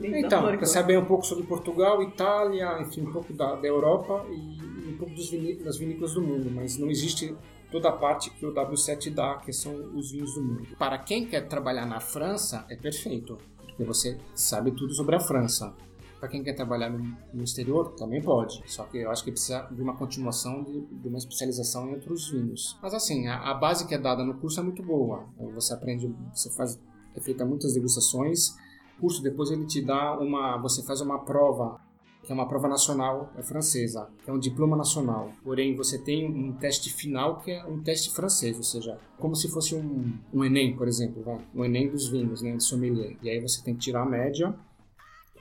Então, 0.02 0.42
para 0.42 0.66
saber 0.66 0.98
um 0.98 1.04
pouco 1.04 1.24
sobre 1.24 1.44
Portugal, 1.44 2.02
Itália, 2.02 2.80
enfim, 2.82 3.02
um 3.02 3.12
pouco 3.12 3.32
da, 3.32 3.54
da 3.54 3.66
Europa 3.66 4.26
e 4.30 4.88
um 4.88 4.96
pouco 4.98 5.14
dos 5.14 5.30
das 5.64 5.76
vinícolas 5.76 6.14
do 6.14 6.22
mundo. 6.22 6.50
Mas 6.50 6.76
não 6.76 6.90
existe 6.90 7.34
toda 7.70 7.88
a 7.88 7.92
parte 7.92 8.30
que 8.30 8.44
o 8.44 8.52
W7 8.52 9.12
dá, 9.12 9.36
que 9.36 9.52
são 9.52 9.74
os 9.94 10.10
vinhos 10.10 10.34
do 10.34 10.42
mundo. 10.42 10.68
Para 10.78 10.98
quem 10.98 11.26
quer 11.26 11.46
trabalhar 11.46 11.86
na 11.86 12.00
França, 12.00 12.66
é 12.68 12.76
perfeito 12.76 13.38
você 13.84 14.18
sabe 14.34 14.72
tudo 14.72 14.92
sobre 14.94 15.16
a 15.16 15.20
França. 15.20 15.74
Para 16.18 16.28
quem 16.28 16.42
quer 16.42 16.54
trabalhar 16.54 16.90
no, 16.90 17.16
no, 17.32 17.44
exterior, 17.44 17.94
também 17.94 18.20
pode. 18.20 18.60
Só 18.66 18.84
que 18.84 18.98
eu 18.98 19.10
acho 19.10 19.22
que 19.22 19.30
precisa 19.30 19.68
de 19.70 19.80
uma 19.80 19.96
continuação, 19.96 20.64
de, 20.64 20.80
de 20.80 21.08
uma 21.08 21.18
especialização 21.18 21.88
em 21.88 21.94
outros 21.94 22.28
vinhos. 22.28 22.76
Mas 22.82 22.92
assim, 22.92 23.28
a, 23.28 23.50
a, 23.50 23.54
base 23.54 23.86
que 23.86 23.94
é 23.94 23.98
dada 23.98 24.24
no 24.24 24.34
curso 24.34 24.58
é 24.58 24.62
muito 24.62 24.82
boa. 24.82 25.28
Você 25.54 25.72
aprende, 25.72 26.12
você 26.34 26.50
faz, 26.50 26.78
é 27.14 27.20
feita 27.20 27.44
muitas 27.44 27.74
degustações. 27.74 28.48
O 28.96 29.02
curso 29.02 29.22
depois 29.22 29.50
ele 29.52 29.64
te 29.64 29.80
dá 29.80 30.18
uma, 30.18 30.56
você 30.60 30.82
faz 30.82 31.00
uma 31.00 31.24
prova 31.24 31.80
que 32.22 32.32
é 32.32 32.34
uma 32.34 32.46
prova 32.46 32.68
nacional 32.68 33.32
é 33.36 33.42
francesa, 33.42 34.08
é 34.26 34.32
um 34.32 34.38
diploma 34.38 34.76
nacional. 34.76 35.32
Porém, 35.42 35.74
você 35.74 35.98
tem 35.98 36.26
um 36.26 36.52
teste 36.52 36.92
final 36.92 37.38
que 37.40 37.50
é 37.50 37.64
um 37.64 37.80
teste 37.80 38.12
francês, 38.14 38.56
ou 38.56 38.62
seja, 38.62 38.98
como 39.18 39.34
se 39.34 39.48
fosse 39.48 39.74
um, 39.74 40.12
um 40.32 40.44
Enem, 40.44 40.76
por 40.76 40.86
exemplo, 40.86 41.22
vai? 41.22 41.38
um 41.54 41.64
Enem 41.64 41.88
dos 41.88 42.08
vinhos, 42.08 42.42
né, 42.42 42.56
de 42.56 42.62
sommelier. 42.62 43.16
E 43.22 43.30
aí 43.30 43.40
você 43.40 43.62
tem 43.62 43.74
que 43.74 43.80
tirar 43.80 44.02
a 44.02 44.06
média, 44.06 44.54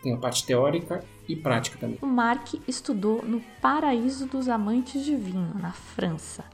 tem 0.02 0.14
a 0.14 0.18
parte 0.18 0.46
teórica 0.46 1.04
e 1.28 1.36
prática 1.36 1.78
também. 1.78 1.98
O 2.02 2.08
Marc 2.08 2.54
estudou 2.68 3.24
no 3.24 3.42
Paraíso 3.62 4.28
dos 4.28 4.48
Amantes 4.48 5.04
de 5.04 5.16
Vinho, 5.16 5.54
na 5.60 5.74
França. 5.74 6.46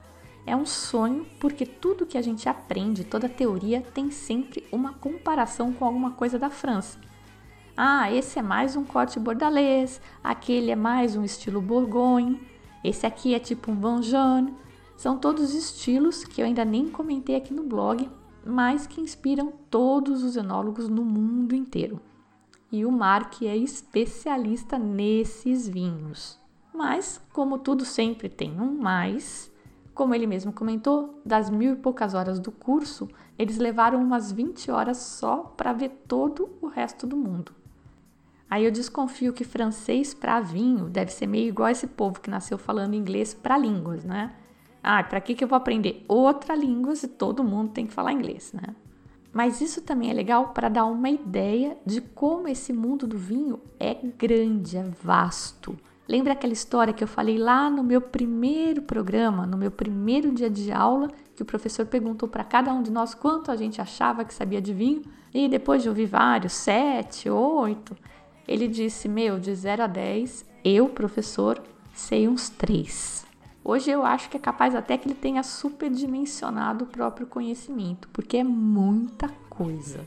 É 0.46 0.56
um 0.56 0.66
sonho 0.66 1.26
porque 1.40 1.66
tudo 1.66 2.06
que 2.06 2.18
a 2.18 2.22
gente 2.22 2.50
aprende, 2.50 3.04
toda 3.04 3.30
teoria, 3.30 3.82
tem 3.82 4.12
sempre 4.12 4.66
uma 4.72 4.94
comparação 4.94 5.72
com 5.72 5.86
alguma 5.86 6.12
coisa 6.12 6.38
da 6.38 6.50
França. 6.50 7.00
Ah, 7.76 8.12
esse 8.12 8.38
é 8.38 8.42
mais 8.44 8.76
um 8.76 8.86
corte 8.86 9.20
bordalês, 9.20 10.00
aquele 10.24 10.70
é 10.70 10.76
mais 10.76 11.16
um 11.16 11.24
estilo 11.24 11.60
Bourgogne, 11.60 12.40
esse 12.84 13.04
aqui 13.04 13.34
é 13.34 13.40
tipo 13.40 13.72
um 13.72 13.80
Vangeane. 13.80 14.54
São 14.96 15.18
todos 15.18 15.56
estilos 15.56 16.24
que 16.24 16.40
eu 16.40 16.46
ainda 16.46 16.64
nem 16.64 16.88
comentei 16.88 17.36
aqui 17.36 17.52
no 17.52 17.64
blog, 17.64 18.08
mas 18.46 18.86
que 18.86 19.02
inspiram 19.02 19.52
todos 19.72 20.22
os 20.22 20.36
enólogos 20.36 20.88
no 20.88 21.04
mundo 21.04 21.56
inteiro. 21.56 22.00
E 22.72 22.86
o 22.86 22.92
Mark 22.92 23.42
é 23.42 23.58
especialista 23.58 24.78
nesses 24.78 25.68
vinhos. 25.68 26.40
Mas, 26.72 27.20
como 27.34 27.58
tudo 27.58 27.86
sempre 27.86 28.30
tem 28.30 28.62
um 28.62 28.78
mais, 28.78 29.52
como 29.96 30.14
ele 30.14 30.28
mesmo 30.28 30.54
comentou, 30.54 31.20
das 31.26 31.50
mil 31.50 31.74
e 31.74 31.78
poucas 31.78 32.14
horas 32.14 32.40
do 32.40 32.52
curso, 32.52 33.10
eles 33.36 33.58
levaram 33.58 34.00
umas 34.00 34.32
20 34.32 34.70
horas 34.70 34.98
só 34.98 35.38
para 35.38 35.74
ver 35.74 35.90
todo 36.08 36.52
o 36.62 36.68
resto 36.68 37.08
do 37.08 37.18
mundo. 37.18 37.63
Aí 38.54 38.66
eu 38.66 38.72
desconfio 38.72 39.34
que 39.34 39.44
francês 39.44 40.14
para 40.14 40.40
vinho 40.40 40.88
deve 40.88 41.12
ser 41.12 41.26
meio 41.26 41.48
igual 41.48 41.70
esse 41.70 41.88
povo 41.88 42.20
que 42.20 42.30
nasceu 42.30 42.56
falando 42.56 42.94
inglês 42.94 43.34
para 43.34 43.58
línguas, 43.58 44.04
né? 44.04 44.32
Ah, 44.84 45.04
para 45.04 45.20
que, 45.20 45.34
que 45.34 45.44
eu 45.44 45.48
vou 45.48 45.58
aprender 45.58 46.06
outra 46.08 46.56
língua 46.56 46.96
se 46.96 47.08
todo 47.08 47.44
mundo 47.44 47.72
tem 47.72 47.88
que 47.88 47.94
falar 47.94 48.14
inglês, 48.14 48.54
né? 48.54 48.76
Mas 49.34 49.60
isso 49.60 49.82
também 49.82 50.12
é 50.12 50.14
legal 50.14 50.50
para 50.50 50.70
dar 50.70 50.86
uma 50.86 51.10
ideia 51.10 51.76
de 51.84 52.00
como 52.00 52.48
esse 52.48 52.72
mundo 52.72 53.08
do 53.08 53.18
vinho 53.18 53.60
é 53.80 53.96
grande, 54.20 54.78
é 54.78 54.84
vasto. 54.84 55.76
Lembra 56.08 56.34
aquela 56.34 56.54
história 56.54 56.94
que 56.94 57.04
eu 57.04 57.08
falei 57.08 57.40
lá 57.40 57.72
no 57.72 57.84
meu 57.84 58.02
primeiro 58.02 58.84
programa, 58.84 59.48
no 59.48 59.58
meu 59.58 59.72
primeiro 59.72 60.32
dia 60.32 60.52
de 60.52 60.72
aula, 60.72 61.10
que 61.36 61.42
o 61.42 61.46
professor 61.46 61.88
perguntou 61.88 62.30
para 62.30 62.44
cada 62.44 62.72
um 62.72 62.84
de 62.84 62.92
nós 62.92 63.16
quanto 63.16 63.50
a 63.50 63.56
gente 63.56 63.82
achava 63.82 64.24
que 64.24 64.32
sabia 64.32 64.62
de 64.62 64.76
vinho? 64.76 65.02
E 65.34 65.50
depois 65.50 65.82
de 65.82 65.90
ouvir 65.90 66.06
vários, 66.06 66.54
sete, 66.54 67.28
oito, 67.28 67.98
ele 68.48 68.68
disse: 68.68 69.08
Meu, 69.08 69.40
de 69.40 69.54
0 69.54 69.84
a 69.84 69.88
10, 69.88 70.46
eu, 70.64 70.90
professor, 70.90 71.62
sei 71.94 72.28
uns 72.28 72.50
3. 72.50 73.26
Hoje 73.64 73.90
eu 73.90 74.04
acho 74.06 74.30
que 74.30 74.36
é 74.36 74.40
capaz 74.40 74.76
até 74.76 74.98
que 74.98 75.08
ele 75.08 75.16
tenha 75.16 75.42
superdimensionado 75.42 76.84
o 76.84 76.88
próprio 76.88 77.26
conhecimento, 77.26 78.10
porque 78.12 78.38
é 78.38 78.44
muita 78.44 79.30
coisa. 79.50 80.06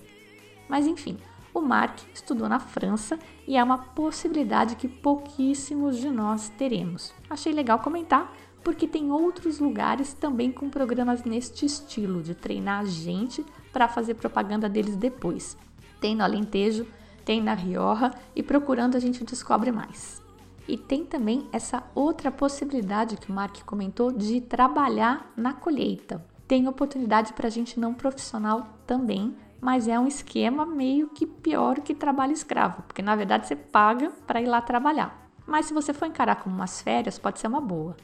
Mas 0.69 0.87
enfim, 0.87 1.17
o 1.55 1.61
Mark 1.63 2.01
estudou 2.13 2.51
na 2.51 2.61
França 2.61 3.19
e 3.49 3.57
é 3.57 3.65
uma 3.65 3.79
possibilidade 3.79 4.77
que 4.77 4.87
pouquíssimos 4.87 5.97
de 5.97 6.11
nós 6.11 6.51
teremos. 6.51 7.15
Achei 7.31 7.51
legal 7.51 7.79
comentar, 7.79 8.31
porque 8.63 8.87
tem 8.87 9.11
outros 9.11 9.59
lugares 9.59 10.13
também 10.13 10.53
com 10.53 10.69
programas 10.69 11.25
neste 11.25 11.65
estilo, 11.65 12.23
de 12.23 12.35
treinar 12.35 12.81
a 12.81 12.85
gente 12.85 13.43
para 13.73 13.89
fazer 13.89 14.15
propaganda 14.15 14.69
deles 14.69 14.97
depois. 14.97 15.57
Tem 15.99 16.15
no 16.15 16.25
Alentejo, 16.25 16.87
tem 17.27 17.43
na 17.43 17.55
Rioja 17.55 18.13
e 18.37 18.43
procurando 18.43 18.97
a 18.97 19.01
gente 19.01 19.25
descobre 19.25 19.73
mais. 19.73 20.23
E 20.69 20.79
tem 20.79 21.05
também 21.05 21.49
essa 21.53 21.83
outra 21.93 22.31
possibilidade 22.31 23.17
que 23.17 23.31
o 23.31 23.35
Mark 23.35 23.63
comentou 23.65 24.13
de 24.13 24.41
trabalhar 24.41 25.33
na 25.37 25.53
colheita. 25.53 26.25
Tem 26.47 26.69
oportunidade 26.69 27.33
para 27.33 27.51
gente 27.51 27.81
não 27.81 27.93
profissional 27.93 28.69
também, 28.87 29.37
mas 29.61 29.89
é 29.89 29.99
um 29.99 30.07
esquema 30.07 30.65
meio 30.65 31.09
que 31.09 31.27
pior 31.27 31.81
que 31.81 31.95
trabalho 31.95 32.33
escravo, 32.33 32.83
porque 32.83 33.03
na 33.03 33.17
verdade 33.17 33.49
você 33.49 33.57
paga 33.57 34.13
para 34.25 34.41
ir 34.41 34.47
lá 34.47 34.61
trabalhar. 34.61 35.29
Mas 35.45 35.67
se 35.67 35.75
você 35.75 35.93
for 35.93 36.07
encarar 36.07 36.37
como 36.37 36.55
umas 36.55 36.81
férias, 36.81 37.19
pode 37.19 37.41
ser 37.41 37.49
uma 37.49 37.61
boa. 37.61 37.97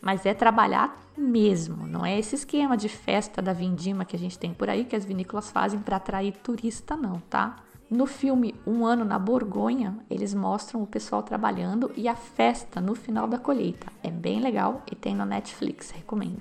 Mas 0.00 0.26
é 0.26 0.34
trabalhar 0.34 1.00
mesmo, 1.16 1.86
não 1.86 2.04
é 2.04 2.18
esse 2.18 2.34
esquema 2.34 2.76
de 2.76 2.88
festa 2.88 3.40
da 3.40 3.52
vindima 3.52 4.04
que 4.04 4.16
a 4.16 4.18
gente 4.18 4.36
tem 4.36 4.52
por 4.52 4.68
aí, 4.68 4.84
que 4.84 4.96
as 4.96 5.04
vinícolas 5.04 5.50
fazem 5.52 5.78
para 5.78 5.96
atrair 5.96 6.32
turista, 6.38 6.96
não, 6.96 7.20
tá? 7.30 7.56
No 7.92 8.06
filme 8.06 8.54
Um 8.66 8.86
Ano 8.86 9.04
na 9.04 9.18
Borgonha, 9.18 9.98
eles 10.08 10.32
mostram 10.32 10.82
o 10.82 10.86
pessoal 10.86 11.22
trabalhando 11.22 11.92
e 11.94 12.08
a 12.08 12.16
festa 12.16 12.80
no 12.80 12.94
final 12.94 13.28
da 13.28 13.36
colheita. 13.38 13.86
É 14.02 14.10
bem 14.10 14.40
legal 14.40 14.82
e 14.90 14.96
tem 14.96 15.14
na 15.14 15.26
Netflix, 15.26 15.90
recomendo. 15.90 16.40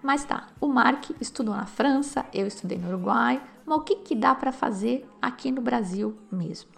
Mas 0.00 0.24
tá, 0.24 0.46
o 0.60 0.68
Mark 0.68 1.10
estudou 1.20 1.56
na 1.56 1.66
França, 1.66 2.24
eu 2.32 2.46
estudei 2.46 2.78
no 2.78 2.86
Uruguai, 2.86 3.42
mas 3.66 3.78
o 3.78 3.80
que, 3.80 3.96
que 3.96 4.14
dá 4.14 4.32
para 4.32 4.52
fazer 4.52 5.04
aqui 5.20 5.50
no 5.50 5.60
Brasil 5.60 6.16
mesmo? 6.30 6.70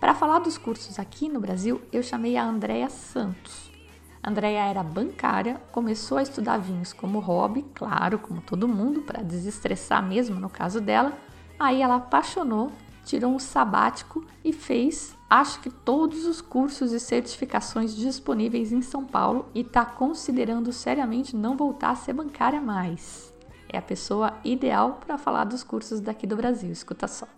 Para 0.00 0.12
falar 0.12 0.40
dos 0.40 0.58
cursos 0.58 0.98
aqui 0.98 1.28
no 1.28 1.38
Brasil, 1.38 1.80
eu 1.92 2.02
chamei 2.02 2.36
a 2.36 2.44
Andrea 2.44 2.88
Santos. 2.88 3.70
Andrea 4.20 4.64
era 4.64 4.82
bancária, 4.82 5.60
começou 5.70 6.18
a 6.18 6.22
estudar 6.22 6.58
vinhos 6.58 6.92
como 6.92 7.20
hobby, 7.20 7.64
claro, 7.72 8.18
como 8.18 8.40
todo 8.40 8.66
mundo, 8.66 9.02
para 9.02 9.22
desestressar 9.22 10.02
mesmo 10.02 10.40
no 10.40 10.50
caso 10.50 10.80
dela. 10.80 11.12
Aí 11.56 11.80
ela 11.80 11.94
apaixonou, 11.94 12.72
tirou 13.06 13.32
um 13.32 13.38
sabático 13.38 14.26
e 14.44 14.52
fez, 14.52 15.16
acho 15.30 15.60
que 15.60 15.70
todos 15.70 16.26
os 16.26 16.40
cursos 16.40 16.92
e 16.92 16.98
certificações 16.98 17.94
disponíveis 17.94 18.72
em 18.72 18.82
São 18.82 19.06
Paulo 19.06 19.48
e 19.54 19.60
está 19.60 19.86
considerando 19.86 20.72
seriamente 20.72 21.34
não 21.34 21.56
voltar 21.56 21.90
a 21.90 21.96
ser 21.96 22.12
bancária 22.12 22.60
mais. 22.60 23.32
É 23.68 23.78
a 23.78 23.82
pessoa 23.82 24.38
ideal 24.44 24.94
para 24.94 25.16
falar 25.16 25.44
dos 25.44 25.62
cursos 25.62 26.00
daqui 26.00 26.26
do 26.26 26.36
Brasil, 26.36 26.70
escuta 26.70 27.06
só. 27.06 27.28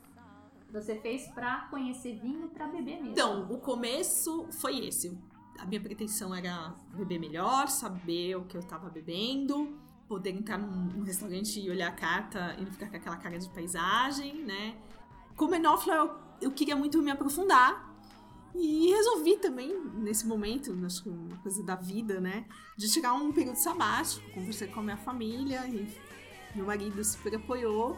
Você 0.73 0.97
fez 0.97 1.29
para 1.29 1.67
conhecer 1.71 2.19
vinho 2.19 2.49
para 2.49 2.67
beber 2.67 2.97
mesmo? 2.97 3.11
Então, 3.11 3.47
o 3.51 3.59
começo 3.59 4.47
foi 4.51 4.87
esse. 4.87 5.19
A 5.59 5.67
minha 5.67 5.81
pretensão 5.81 6.35
era 6.35 6.75
beber 6.95 7.19
melhor, 7.19 7.69
saber 7.69 8.37
o 8.37 8.45
que 8.45 8.57
eu 8.57 8.61
estava 8.61 8.89
bebendo, 8.89 9.79
poder 10.07 10.31
entrar 10.31 10.59
num, 10.59 10.85
num, 10.97 11.05
restaurante 11.05 11.61
e 11.61 11.71
olhar 11.71 11.89
a 11.89 11.93
carta 11.93 12.55
e 12.59 12.65
não 12.65 12.71
ficar 12.71 12.89
com 12.89 12.97
aquela 12.97 13.17
cara 13.17 13.39
de 13.39 13.49
paisagem, 13.49 14.45
né? 14.45 14.77
Como 15.38 15.54
enófila, 15.54 15.95
eu, 15.95 16.11
eu 16.42 16.50
queria 16.50 16.75
muito 16.76 17.00
me 17.00 17.12
aprofundar 17.12 17.88
e 18.54 18.90
resolvi 18.90 19.37
também, 19.37 19.78
nesse 19.95 20.26
momento, 20.26 20.76
acho 20.85 21.04
que 21.04 21.09
uma 21.09 21.37
coisa 21.38 21.62
da 21.62 21.76
vida, 21.76 22.21
né? 22.21 22.45
De 22.76 22.90
tirar 22.90 23.14
um 23.14 23.33
período 23.33 23.57
sabático, 23.57 24.28
conversei 24.33 24.66
com 24.66 24.80
a 24.80 24.83
minha 24.83 24.97
família 24.97 25.64
e 25.68 25.88
meu 26.57 26.66
marido 26.66 27.02
super 27.04 27.37
apoiou. 27.37 27.97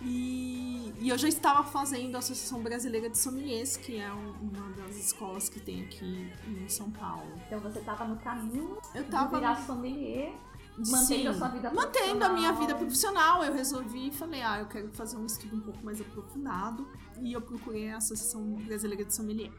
E, 0.00 0.92
e, 1.00 1.08
eu 1.08 1.18
já 1.18 1.28
estava 1.28 1.64
fazendo 1.64 2.14
a 2.14 2.18
Associação 2.18 2.60
Brasileira 2.62 3.10
de 3.10 3.18
Sommeliers, 3.18 3.76
que 3.76 3.98
é 3.98 4.10
uma 4.12 4.70
das 4.76 4.96
escolas 4.96 5.48
que 5.48 5.58
tem 5.58 5.82
aqui 5.82 6.32
em 6.46 6.68
São 6.68 6.90
Paulo. 6.90 7.32
Então 7.46 7.58
você 7.58 7.80
estava 7.80 8.04
no 8.04 8.16
caminho 8.18 8.78
eu 8.94 9.04
tava 9.08 9.30
de 9.30 9.34
virar 9.34 9.56
sommelier, 9.66 10.32
mantendo 10.78 11.06
Sim, 11.06 11.26
a 11.26 11.34
sua 11.34 11.48
vida 11.48 11.72
mantendo 11.72 12.24
a 12.24 12.28
minha 12.30 12.52
vida 12.52 12.74
profissional. 12.74 13.44
Eu 13.44 13.52
resolvi 13.52 14.08
e 14.08 14.12
falei, 14.12 14.42
ah, 14.42 14.60
eu 14.60 14.66
quero 14.66 14.90
fazer 14.92 15.16
um 15.16 15.26
estudo 15.26 15.56
um 15.56 15.60
pouco 15.60 15.84
mais 15.84 16.00
aprofundado. 16.00 16.88
E 17.20 17.32
eu 17.32 17.40
procurei 17.40 17.90
a 17.90 17.98
Associação 17.98 18.54
Brasileira 18.54 19.04
de 19.04 19.14
Sommelier. 19.14 19.52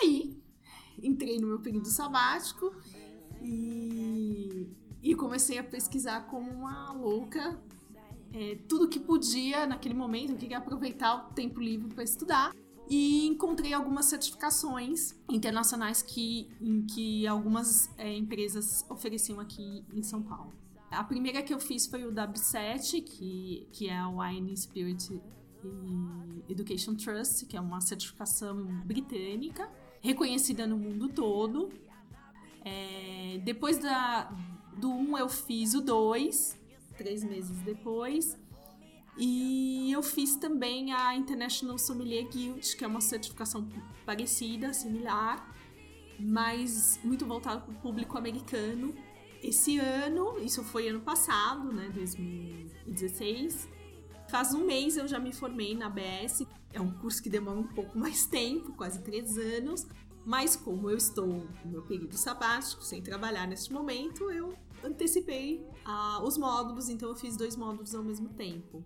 Aí, 0.00 0.40
entrei 1.02 1.38
no 1.38 1.48
meu 1.48 1.60
período 1.60 1.88
sabático 1.88 2.74
e, 3.42 4.68
e 5.02 5.14
comecei 5.14 5.58
a 5.58 5.64
pesquisar 5.64 6.22
como 6.26 6.50
uma 6.50 6.92
louca 6.92 7.60
é, 8.32 8.58
tudo 8.68 8.88
que 8.88 9.00
podia 9.00 9.66
naquele 9.66 9.94
momento, 9.94 10.32
eu 10.32 10.36
queria 10.36 10.58
aproveitar 10.58 11.14
o 11.14 11.32
tempo 11.32 11.60
livre 11.60 11.92
para 11.94 12.04
estudar. 12.04 12.52
E 12.88 13.26
encontrei 13.26 13.72
algumas 13.74 14.06
certificações 14.06 15.14
internacionais 15.28 16.00
que, 16.00 16.48
em 16.60 16.86
que 16.86 17.26
algumas 17.26 17.90
é, 17.98 18.16
empresas 18.16 18.84
ofereciam 18.88 19.38
aqui 19.40 19.84
em 19.92 20.02
São 20.02 20.22
Paulo. 20.22 20.52
A 20.90 21.04
primeira 21.04 21.42
que 21.42 21.52
eu 21.52 21.60
fiz 21.60 21.86
foi 21.86 22.04
o 22.04 22.12
W7, 22.12 23.02
que, 23.02 23.68
que 23.72 23.90
é 23.90 24.02
o 24.06 24.20
Wine 24.20 24.56
Spirit 24.56 25.20
Education 26.48 26.94
Trust, 26.94 27.44
que 27.46 27.56
é 27.56 27.60
uma 27.60 27.80
certificação 27.80 28.64
britânica, 28.86 29.70
reconhecida 30.00 30.66
no 30.66 30.78
mundo 30.78 31.08
todo. 31.08 31.68
É, 32.64 33.40
depois 33.44 33.78
da, 33.78 34.24
do 34.76 34.90
1 34.90 35.10
um 35.10 35.18
eu 35.18 35.28
fiz 35.28 35.74
o 35.74 35.82
2, 35.82 36.58
três 36.96 37.22
meses 37.22 37.58
depois. 37.62 38.38
E 39.18 39.90
eu 39.90 40.00
fiz 40.00 40.36
também 40.36 40.92
a 40.92 41.14
International 41.16 41.76
Sommelier 41.76 42.28
Guild, 42.28 42.76
que 42.76 42.84
é 42.84 42.86
uma 42.86 43.00
certificação 43.00 43.68
parecida, 44.06 44.72
similar, 44.72 45.52
mas 46.20 47.00
muito 47.02 47.26
voltada 47.26 47.60
para 47.60 47.72
o 47.72 47.74
público 47.74 48.16
americano. 48.16 48.94
Esse 49.42 49.78
ano, 49.78 50.38
isso 50.38 50.62
foi 50.62 50.88
ano 50.88 51.00
passado, 51.00 51.72
né, 51.72 51.90
2016, 51.92 53.68
faz 54.28 54.54
um 54.54 54.64
mês 54.64 54.96
eu 54.96 55.08
já 55.08 55.18
me 55.18 55.32
formei 55.32 55.74
na 55.74 55.86
ABS. 55.86 56.46
É 56.72 56.80
um 56.80 56.92
curso 56.92 57.22
que 57.22 57.30
demora 57.30 57.58
um 57.58 57.66
pouco 57.66 57.98
mais 57.98 58.26
tempo, 58.26 58.72
quase 58.74 59.02
três 59.02 59.36
anos, 59.36 59.86
mas 60.24 60.54
como 60.54 60.90
eu 60.90 60.96
estou 60.96 61.26
no 61.26 61.70
meu 61.72 61.82
período 61.82 62.16
sabático, 62.16 62.84
sem 62.84 63.02
trabalhar 63.02 63.48
neste 63.48 63.72
momento, 63.72 64.30
eu 64.30 64.54
antecipei 64.84 65.66
ah, 65.84 66.22
os 66.22 66.36
módulos, 66.36 66.88
então 66.88 67.08
eu 67.08 67.16
fiz 67.16 67.36
dois 67.36 67.56
módulos 67.56 67.94
ao 67.94 68.04
mesmo 68.04 68.28
tempo. 68.28 68.84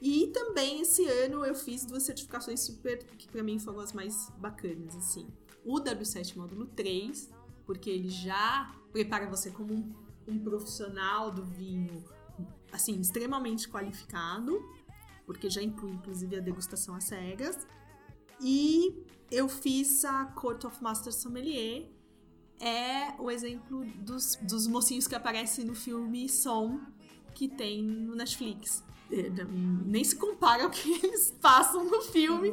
E 0.00 0.28
também 0.28 0.82
esse 0.82 1.06
ano 1.06 1.44
eu 1.44 1.54
fiz 1.54 1.84
duas 1.84 2.02
certificações 2.02 2.60
super 2.60 3.02
que 3.04 3.28
para 3.28 3.42
mim 3.42 3.58
foram 3.58 3.80
as 3.80 3.92
mais 3.92 4.30
bacanas 4.38 4.94
assim. 4.96 5.26
O 5.64 5.80
W7 5.80 6.36
módulo 6.36 6.66
3, 6.66 7.30
porque 7.64 7.90
ele 7.90 8.08
já 8.08 8.74
prepara 8.92 9.28
você 9.28 9.50
como 9.50 9.72
um, 9.74 9.94
um 10.28 10.38
profissional 10.38 11.30
do 11.30 11.44
vinho 11.44 12.04
assim 12.70 13.00
extremamente 13.00 13.68
qualificado, 13.68 14.62
porque 15.24 15.48
já 15.48 15.62
inclui 15.62 15.92
inclusive 15.92 16.36
a 16.36 16.40
degustação 16.40 16.94
às 16.94 17.04
cegas. 17.04 17.66
E 18.40 19.04
eu 19.30 19.48
fiz 19.48 20.04
a 20.04 20.26
Court 20.26 20.64
of 20.64 20.82
Master 20.82 21.12
Sommelier, 21.12 21.90
é 22.60 23.20
o 23.20 23.30
exemplo 23.30 23.84
dos, 23.96 24.36
dos 24.36 24.66
mocinhos 24.66 25.06
que 25.06 25.14
aparecem 25.14 25.64
no 25.64 25.74
filme 25.74 26.28
Som, 26.28 26.80
que 27.34 27.48
tem 27.48 27.82
no 27.82 28.14
Netflix. 28.14 28.82
Nem 29.08 30.02
se 30.02 30.16
compara 30.16 30.64
ao 30.64 30.70
que 30.70 30.90
eles 31.04 31.30
passam 31.40 31.84
no 31.84 32.02
filme. 32.02 32.48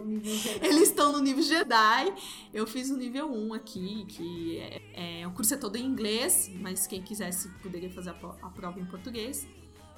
Eles 0.61 0.89
estão 0.89 1.11
no 1.11 1.19
nível 1.19 1.43
Jedi. 1.43 2.13
Eu 2.53 2.67
fiz 2.67 2.89
o 2.89 2.97
nível 2.97 3.31
1 3.31 3.53
aqui, 3.53 4.05
que 4.07 4.57
é, 4.59 5.21
é, 5.21 5.27
o 5.27 5.31
curso 5.31 5.53
é 5.53 5.57
todo 5.57 5.75
em 5.75 5.85
inglês, 5.85 6.51
mas 6.59 6.85
quem 6.85 7.01
quisesse 7.01 7.49
poderia 7.61 7.89
fazer 7.89 8.11
a, 8.11 8.49
prova 8.49 8.79
em 8.79 8.85
português. 8.85 9.47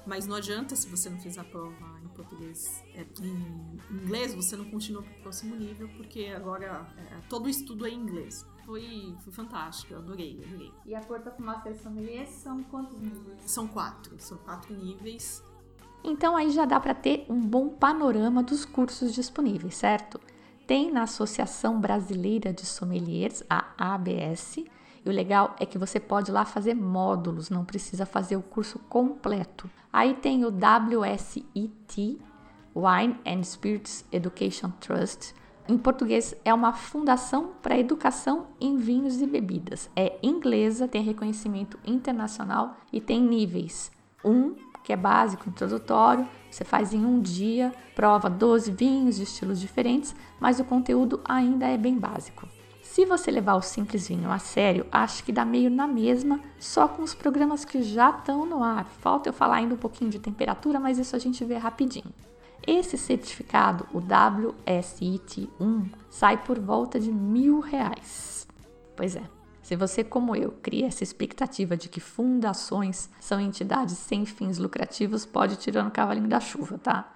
Mas 0.06 0.24
não 0.24 0.36
adianta 0.36 0.76
se 0.76 0.88
você 0.88 1.10
não 1.10 1.18
fez 1.18 1.36
a 1.36 1.42
prova 1.42 2.00
em 2.04 2.08
português, 2.08 2.82
é, 2.94 3.04
em 3.20 3.80
inglês, 3.90 4.32
você 4.34 4.56
não 4.56 4.64
continua 4.64 5.02
para 5.02 5.12
o 5.12 5.22
próximo 5.22 5.56
nível, 5.56 5.88
porque 5.96 6.26
agora 6.26 6.86
é, 6.96 7.20
todo 7.28 7.46
o 7.46 7.48
estudo 7.48 7.84
é 7.86 7.90
em 7.90 7.98
inglês. 7.98 8.46
Foi, 8.64 9.14
foi 9.20 9.32
fantástico, 9.32 9.94
eu 9.94 9.98
adorei, 9.98 10.40
adorei. 10.44 10.72
E 10.84 10.94
a 10.94 11.00
Porta 11.00 11.30
com 11.30 11.42
Master 11.42 11.76
Sommelier 11.80 12.26
são 12.26 12.62
quantos 12.64 13.00
níveis? 13.00 13.38
São 13.46 13.66
quatro, 13.66 14.14
são 14.18 14.38
quatro 14.38 14.74
níveis. 14.74 15.42
Então 16.04 16.36
aí 16.36 16.50
já 16.50 16.64
dá 16.64 16.78
para 16.78 16.94
ter 16.94 17.26
um 17.28 17.40
bom 17.40 17.68
panorama 17.68 18.42
dos 18.42 18.64
cursos 18.64 19.12
disponíveis, 19.12 19.74
certo? 19.74 20.20
Tem 20.66 20.90
na 20.90 21.02
Associação 21.02 21.80
Brasileira 21.80 22.52
de 22.52 22.66
Sommeliers, 22.66 23.42
a 23.48 23.66
ABS, 23.76 24.58
e 24.58 25.08
o 25.08 25.12
legal 25.12 25.54
é 25.60 25.64
que 25.64 25.78
você 25.78 26.00
pode 26.00 26.32
lá 26.32 26.44
fazer 26.44 26.74
módulos, 26.74 27.48
não 27.48 27.64
precisa 27.64 28.04
fazer 28.04 28.36
o 28.36 28.42
curso 28.42 28.80
completo. 28.88 29.70
Aí 29.92 30.14
tem 30.14 30.44
o 30.44 30.48
WSET, 30.48 32.20
Wine 32.74 33.16
and 33.24 33.44
Spirits 33.44 34.04
Education 34.10 34.70
Trust. 34.80 35.32
Em 35.68 35.78
português, 35.78 36.34
é 36.44 36.52
uma 36.52 36.72
fundação 36.72 37.52
para 37.62 37.78
educação 37.78 38.48
em 38.60 38.76
vinhos 38.76 39.20
e 39.20 39.26
bebidas. 39.26 39.88
É 39.96 40.18
inglesa, 40.22 40.86
tem 40.86 41.02
reconhecimento 41.02 41.78
internacional 41.84 42.76
e 42.92 43.00
tem 43.00 43.22
níveis. 43.22 43.90
Um, 44.24 44.54
que 44.86 44.92
é 44.92 44.96
básico, 44.96 45.48
introdutório, 45.48 46.28
você 46.48 46.64
faz 46.64 46.94
em 46.94 47.04
um 47.04 47.20
dia, 47.20 47.74
prova 47.92 48.30
12 48.30 48.70
vinhos 48.70 49.16
de 49.16 49.24
estilos 49.24 49.58
diferentes, 49.58 50.14
mas 50.38 50.60
o 50.60 50.64
conteúdo 50.64 51.20
ainda 51.24 51.66
é 51.66 51.76
bem 51.76 51.98
básico. 51.98 52.48
Se 52.84 53.04
você 53.04 53.32
levar 53.32 53.56
o 53.56 53.60
Simples 53.60 54.06
Vinho 54.06 54.30
a 54.30 54.38
sério, 54.38 54.86
acho 54.92 55.24
que 55.24 55.32
dá 55.32 55.44
meio 55.44 55.68
na 55.68 55.88
mesma, 55.88 56.38
só 56.56 56.86
com 56.86 57.02
os 57.02 57.14
programas 57.14 57.64
que 57.64 57.82
já 57.82 58.10
estão 58.10 58.46
no 58.46 58.62
ar. 58.62 58.86
Falta 59.00 59.28
eu 59.28 59.32
falar 59.32 59.56
ainda 59.56 59.74
um 59.74 59.78
pouquinho 59.78 60.08
de 60.08 60.20
temperatura, 60.20 60.78
mas 60.78 61.00
isso 61.00 61.16
a 61.16 61.18
gente 61.18 61.44
vê 61.44 61.56
rapidinho. 61.56 62.14
Esse 62.64 62.96
certificado, 62.96 63.88
o 63.92 63.98
WSIT 63.98 65.50
1, 65.60 65.84
sai 66.08 66.36
por 66.44 66.60
volta 66.60 67.00
de 67.00 67.10
mil 67.10 67.58
reais. 67.58 68.46
Pois 68.94 69.16
é, 69.16 69.22
se 69.66 69.74
você, 69.74 70.04
como 70.04 70.36
eu, 70.36 70.52
cria 70.62 70.86
essa 70.86 71.02
expectativa 71.02 71.76
de 71.76 71.88
que 71.88 71.98
fundações 71.98 73.10
são 73.18 73.40
entidades 73.40 73.98
sem 73.98 74.24
fins 74.24 74.58
lucrativos, 74.58 75.26
pode 75.26 75.56
tirar 75.56 75.82
no 75.82 75.90
cavalinho 75.90 76.28
da 76.28 76.38
chuva, 76.38 76.78
tá? 76.78 77.12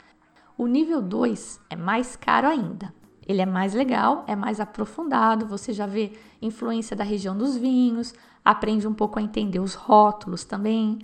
O 0.58 0.66
nível 0.66 1.00
2 1.00 1.60
é 1.70 1.76
mais 1.76 2.16
caro 2.16 2.48
ainda. 2.48 2.92
Ele 3.24 3.40
é 3.40 3.46
mais 3.46 3.72
legal, 3.72 4.24
é 4.26 4.34
mais 4.34 4.58
aprofundado, 4.58 5.46
você 5.46 5.72
já 5.72 5.86
vê 5.86 6.18
influência 6.42 6.96
da 6.96 7.04
região 7.04 7.38
dos 7.38 7.56
vinhos, 7.56 8.12
aprende 8.44 8.84
um 8.84 8.94
pouco 8.94 9.20
a 9.20 9.22
entender 9.22 9.60
os 9.60 9.74
rótulos 9.74 10.42
também. 10.42 10.98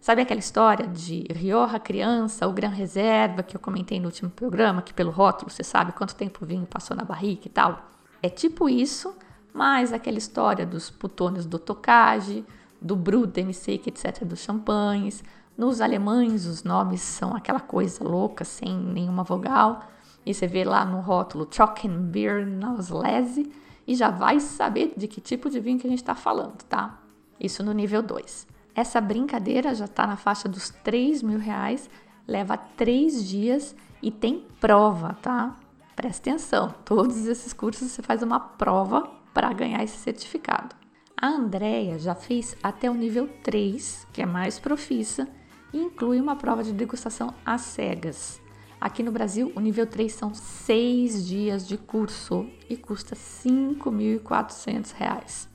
Sabe 0.00 0.22
aquela 0.22 0.40
história 0.40 0.88
de 0.88 1.28
Rioja 1.30 1.78
criança, 1.78 2.48
o 2.48 2.52
Gran 2.52 2.70
Reserva, 2.70 3.44
que 3.44 3.56
eu 3.56 3.60
comentei 3.60 4.00
no 4.00 4.06
último 4.06 4.30
programa, 4.30 4.82
que 4.82 4.92
pelo 4.92 5.12
rótulo 5.12 5.48
você 5.48 5.62
sabe 5.62 5.92
quanto 5.92 6.16
tempo 6.16 6.40
o 6.42 6.48
vinho 6.48 6.66
passou 6.66 6.96
na 6.96 7.04
barrica 7.04 7.46
e 7.46 7.50
tal? 7.52 7.88
É 8.20 8.28
tipo 8.28 8.68
isso, 8.68 9.14
mas 9.52 9.92
aquela 9.92 10.18
história 10.18 10.66
dos 10.66 10.90
putônios 10.90 11.46
do 11.46 11.58
Tocage, 11.58 12.44
do 12.80 12.94
Brut, 12.94 13.52
Seca, 13.52 13.88
etc., 13.88 14.24
dos 14.24 14.40
champanhes. 14.40 15.22
Nos 15.56 15.80
alemães, 15.80 16.46
os 16.46 16.62
nomes 16.62 17.00
são 17.00 17.34
aquela 17.34 17.60
coisa 17.60 18.04
louca, 18.04 18.44
sem 18.44 18.76
nenhuma 18.76 19.24
vogal. 19.24 19.84
E 20.24 20.32
você 20.32 20.46
vê 20.46 20.64
lá 20.64 20.84
no 20.84 21.00
rótulo 21.00 21.46
Trockenbeer 21.46 22.46
Auslese 22.64 23.50
e 23.86 23.94
já 23.94 24.10
vai 24.10 24.38
saber 24.38 24.92
de 24.96 25.08
que 25.08 25.20
tipo 25.20 25.48
de 25.48 25.58
vinho 25.58 25.78
que 25.78 25.86
a 25.86 25.90
gente 25.90 26.02
está 26.02 26.14
falando, 26.14 26.62
tá? 26.64 27.00
Isso 27.40 27.62
no 27.62 27.72
nível 27.72 28.02
2. 28.02 28.46
Essa 28.74 29.00
brincadeira 29.00 29.74
já 29.74 29.86
está 29.86 30.06
na 30.06 30.16
faixa 30.16 30.48
dos 30.48 30.70
3 30.70 31.22
mil 31.22 31.38
reais, 31.38 31.88
leva 32.26 32.56
3 32.56 33.26
dias 33.26 33.74
e 34.02 34.10
tem 34.10 34.46
prova, 34.60 35.16
tá? 35.22 35.56
Presta 35.96 36.30
atenção, 36.30 36.72
todos 36.84 37.26
esses 37.26 37.52
cursos 37.52 37.90
você 37.90 38.02
faz 38.02 38.22
uma 38.22 38.38
prova 38.38 39.17
para 39.38 39.52
ganhar 39.52 39.84
esse 39.84 39.98
certificado. 39.98 40.74
A 41.16 41.28
Andrea 41.28 41.96
já 41.96 42.12
fez 42.12 42.56
até 42.60 42.90
o 42.90 42.94
nível 42.94 43.28
3, 43.44 44.04
que 44.12 44.20
é 44.20 44.26
mais 44.26 44.58
profissa, 44.58 45.28
e 45.72 45.78
inclui 45.78 46.20
uma 46.20 46.34
prova 46.34 46.64
de 46.64 46.72
degustação 46.72 47.32
às 47.46 47.60
cegas. 47.60 48.42
Aqui 48.80 49.00
no 49.00 49.12
Brasil, 49.12 49.52
o 49.54 49.60
nível 49.60 49.86
3 49.86 50.12
são 50.12 50.34
6 50.34 51.24
dias 51.24 51.68
de 51.68 51.78
curso 51.78 52.50
e 52.68 52.76
custa 52.76 53.14
R$ 53.14 53.20
5.400. 53.20 55.46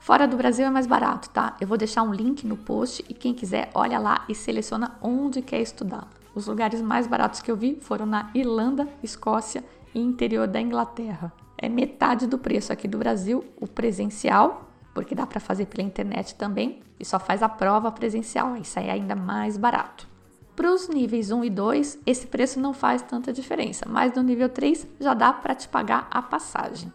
Fora 0.00 0.26
do 0.26 0.36
Brasil 0.36 0.66
é 0.66 0.70
mais 0.70 0.88
barato, 0.88 1.30
tá? 1.30 1.56
Eu 1.60 1.68
vou 1.68 1.78
deixar 1.78 2.02
um 2.02 2.12
link 2.12 2.44
no 2.44 2.56
post 2.56 3.04
e 3.08 3.14
quem 3.14 3.32
quiser 3.32 3.70
olha 3.74 4.00
lá 4.00 4.24
e 4.28 4.34
seleciona 4.34 4.98
onde 5.00 5.40
quer 5.40 5.60
estudar. 5.60 6.08
Os 6.34 6.48
lugares 6.48 6.82
mais 6.82 7.06
baratos 7.06 7.40
que 7.40 7.48
eu 7.48 7.56
vi 7.56 7.78
foram 7.80 8.06
na 8.06 8.28
Irlanda, 8.34 8.88
Escócia 9.04 9.64
e 9.94 10.00
interior 10.00 10.48
da 10.48 10.60
Inglaterra. 10.60 11.32
É 11.62 11.68
metade 11.68 12.26
do 12.26 12.38
preço 12.38 12.72
aqui 12.72 12.88
do 12.88 12.96
Brasil, 12.96 13.44
o 13.60 13.66
presencial, 13.66 14.70
porque 14.94 15.14
dá 15.14 15.26
para 15.26 15.38
fazer 15.38 15.66
pela 15.66 15.86
internet 15.86 16.34
também, 16.34 16.80
e 16.98 17.04
só 17.04 17.18
faz 17.18 17.42
a 17.42 17.50
prova 17.50 17.92
presencial, 17.92 18.56
isso 18.56 18.78
aí 18.78 18.88
é 18.88 18.92
ainda 18.92 19.14
mais 19.14 19.58
barato. 19.58 20.08
Para 20.56 20.72
os 20.72 20.88
níveis 20.88 21.30
1 21.30 21.44
e 21.44 21.50
2, 21.50 21.98
esse 22.06 22.26
preço 22.26 22.58
não 22.58 22.72
faz 22.72 23.02
tanta 23.02 23.30
diferença, 23.30 23.84
mas 23.86 24.14
no 24.14 24.22
nível 24.22 24.48
3 24.48 24.86
já 24.98 25.12
dá 25.12 25.34
para 25.34 25.54
te 25.54 25.68
pagar 25.68 26.08
a 26.10 26.22
passagem. 26.22 26.90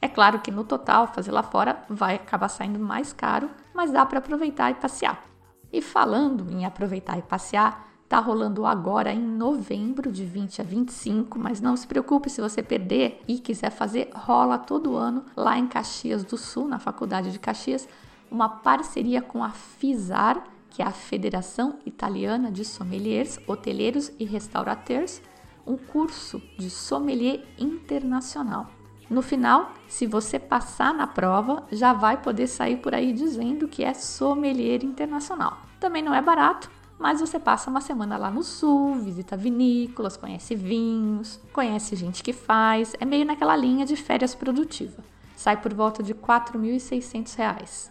É 0.00 0.08
claro 0.08 0.40
que 0.40 0.50
no 0.50 0.64
total, 0.64 1.06
fazer 1.06 1.30
lá 1.30 1.44
fora 1.44 1.84
vai 1.88 2.16
acabar 2.16 2.48
saindo 2.48 2.80
mais 2.80 3.12
caro, 3.12 3.48
mas 3.72 3.92
dá 3.92 4.04
para 4.04 4.18
aproveitar 4.18 4.72
e 4.72 4.74
passear. 4.74 5.24
E 5.72 5.80
falando 5.80 6.50
em 6.50 6.64
aproveitar 6.64 7.18
e 7.18 7.22
passear, 7.22 7.91
tá 8.12 8.18
rolando 8.18 8.66
agora 8.66 9.10
em 9.10 9.22
novembro, 9.22 10.12
de 10.12 10.22
20 10.22 10.60
a 10.60 10.64
25, 10.64 11.38
mas 11.38 11.62
não 11.62 11.74
se 11.74 11.86
preocupe 11.86 12.28
se 12.28 12.42
você 12.42 12.62
perder 12.62 13.22
e 13.26 13.38
quiser 13.38 13.70
fazer, 13.70 14.10
rola 14.12 14.58
todo 14.58 14.98
ano 14.98 15.24
lá 15.34 15.58
em 15.58 15.66
Caxias 15.66 16.22
do 16.22 16.36
Sul, 16.36 16.68
na 16.68 16.78
Faculdade 16.78 17.32
de 17.32 17.38
Caxias, 17.38 17.88
uma 18.30 18.50
parceria 18.50 19.22
com 19.22 19.42
a 19.42 19.48
FISAR, 19.48 20.44
que 20.68 20.82
é 20.82 20.84
a 20.84 20.90
Federação 20.90 21.78
Italiana 21.86 22.52
de 22.52 22.66
Sommeliers, 22.66 23.38
Hoteleiros 23.46 24.12
e 24.18 24.26
Restaurateurs, 24.26 25.22
um 25.66 25.78
curso 25.78 26.38
de 26.58 26.68
sommelier 26.68 27.42
internacional. 27.58 28.66
No 29.08 29.22
final, 29.22 29.72
se 29.88 30.06
você 30.06 30.38
passar 30.38 30.92
na 30.92 31.06
prova, 31.06 31.64
já 31.72 31.94
vai 31.94 32.20
poder 32.20 32.46
sair 32.46 32.76
por 32.76 32.94
aí 32.94 33.14
dizendo 33.14 33.66
que 33.66 33.82
é 33.82 33.94
sommelier 33.94 34.84
internacional. 34.84 35.62
Também 35.80 36.02
não 36.02 36.12
é 36.14 36.20
barato, 36.20 36.70
mas 37.02 37.20
você 37.20 37.36
passa 37.36 37.68
uma 37.68 37.80
semana 37.80 38.16
lá 38.16 38.30
no 38.30 38.44
sul, 38.44 38.94
visita 38.94 39.36
vinícolas, 39.36 40.16
conhece 40.16 40.54
vinhos, 40.54 41.40
conhece 41.52 41.96
gente 41.96 42.22
que 42.22 42.32
faz, 42.32 42.94
é 43.00 43.04
meio 43.04 43.24
naquela 43.24 43.56
linha 43.56 43.84
de 43.84 43.96
férias 43.96 44.36
produtiva. 44.36 45.02
Sai 45.34 45.60
por 45.60 45.74
volta 45.74 46.00
de 46.00 46.12
R$ 46.12 46.20
4.600. 46.20 47.90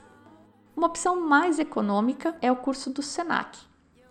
Uma 0.73 0.87
opção 0.87 1.27
mais 1.27 1.59
econômica 1.59 2.37
é 2.41 2.49
o 2.49 2.55
curso 2.55 2.89
do 2.89 3.03
SENAC. 3.03 3.59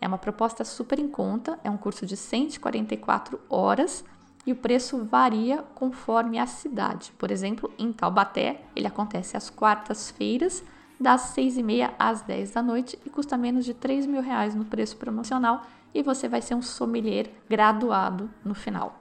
É 0.02 0.06
uma 0.06 0.18
proposta 0.18 0.66
super 0.66 0.98
em 0.98 1.08
conta, 1.08 1.58
é 1.64 1.70
um 1.70 1.78
curso 1.78 2.04
de 2.04 2.14
144 2.14 3.40
horas 3.48 4.04
e 4.44 4.52
o 4.52 4.56
preço 4.56 5.02
varia 5.06 5.64
conforme 5.74 6.38
a 6.38 6.46
cidade. 6.46 7.10
Por 7.16 7.30
exemplo, 7.30 7.72
em 7.78 7.90
Taubaté, 7.90 8.64
ele 8.76 8.86
acontece 8.86 9.34
às 9.34 9.48
quartas-feiras, 9.48 10.62
das 11.00 11.20
6 11.32 11.56
e 11.56 11.62
meia 11.62 11.94
às 11.98 12.22
10 12.22 12.52
da 12.52 12.62
noite 12.62 12.98
e 13.04 13.10
custa 13.10 13.36
menos 13.36 13.64
de 13.64 13.72
3 13.72 14.06
mil 14.06 14.20
reais 14.20 14.54
no 14.54 14.64
preço 14.64 14.96
promocional 14.96 15.66
e 15.94 16.02
você 16.02 16.28
vai 16.28 16.42
ser 16.42 16.54
um 16.54 16.62
sommelier 16.62 17.30
graduado 17.48 18.30
no 18.44 18.54
final. 18.54 19.00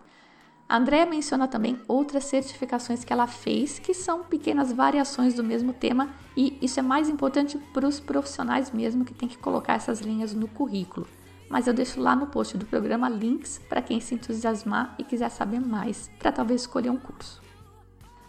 A 0.67 0.77
Andrea 0.77 1.05
menciona 1.05 1.47
também 1.47 1.79
outras 1.87 2.25
certificações 2.25 3.03
que 3.03 3.11
ela 3.11 3.27
fez, 3.27 3.79
que 3.79 3.93
são 3.93 4.23
pequenas 4.23 4.71
variações 4.71 5.33
do 5.33 5.43
mesmo 5.43 5.73
tema, 5.73 6.09
e 6.37 6.57
isso 6.61 6.79
é 6.79 6.83
mais 6.83 7.09
importante 7.09 7.57
para 7.73 7.87
os 7.87 7.99
profissionais 7.99 8.71
mesmo 8.71 9.03
que 9.03 9.13
tem 9.13 9.27
que 9.27 9.37
colocar 9.37 9.73
essas 9.73 9.99
linhas 9.99 10.33
no 10.33 10.47
currículo 10.47 11.07
mas 11.49 11.65
eu 11.65 11.73
deixo 11.73 11.99
lá 11.99 12.15
no 12.15 12.27
post 12.27 12.55
do 12.55 12.65
programa 12.65 13.09
links 13.09 13.59
para 13.67 13.81
quem 13.81 13.99
se 13.99 14.13
entusiasmar 14.13 14.93
e 14.99 15.03
quiser 15.03 15.29
saber 15.29 15.59
mais, 15.59 16.09
para 16.19 16.31
talvez 16.31 16.61
escolher 16.61 16.91
um 16.91 16.97
curso. 16.97 17.41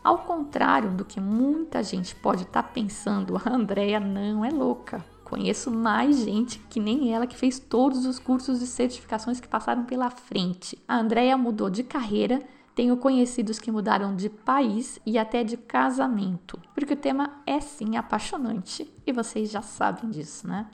Ao 0.03 0.19
contrário 0.19 0.91
do 0.93 1.05
que 1.05 1.21
muita 1.21 1.83
gente 1.83 2.15
pode 2.17 2.43
estar 2.43 2.63
tá 2.63 2.69
pensando, 2.69 3.37
a 3.37 3.51
Andrea 3.51 4.01
não 4.01 4.43
é 4.43 4.51
louca. 4.51 5.05
Conheço 5.23 5.71
mais 5.71 6.21
gente 6.21 6.59
que 6.71 6.81
nem 6.81 7.13
ela 7.13 7.27
que 7.27 7.37
fez 7.37 7.59
todos 7.59 8.07
os 8.07 8.19
cursos 8.19 8.63
e 8.63 8.67
certificações 8.67 9.39
que 9.39 9.47
passaram 9.47 9.85
pela 9.85 10.11
frente. 10.11 10.77
A 10.89 10.97
Andrea 10.97 11.37
mudou 11.37 11.69
de 11.69 11.85
carreira, 11.85 12.43
tenho 12.75 12.97
conhecidos 12.97 13.59
que 13.59 13.71
mudaram 13.71 14.17
de 14.17 14.31
país 14.31 14.99
e 15.05 15.19
até 15.19 15.45
de 15.45 15.59
casamento, 15.59 16.59
porque 16.75 16.95
o 16.95 16.97
tema 16.97 17.43
é 17.47 17.61
sim 17.61 17.97
apaixonante 17.97 18.91
e 19.07 19.13
vocês 19.13 19.51
já 19.51 19.61
sabem 19.61 20.11
disso, 20.11 20.49
né? 20.49 20.67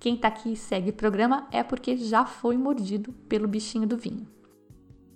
Quem 0.00 0.14
está 0.14 0.28
aqui 0.28 0.54
e 0.54 0.56
segue 0.56 0.90
o 0.90 0.94
programa 0.94 1.46
é 1.52 1.62
porque 1.62 1.96
já 1.96 2.24
foi 2.24 2.56
mordido 2.56 3.12
pelo 3.28 3.46
bichinho 3.46 3.86
do 3.86 3.96
vinho. 3.96 4.26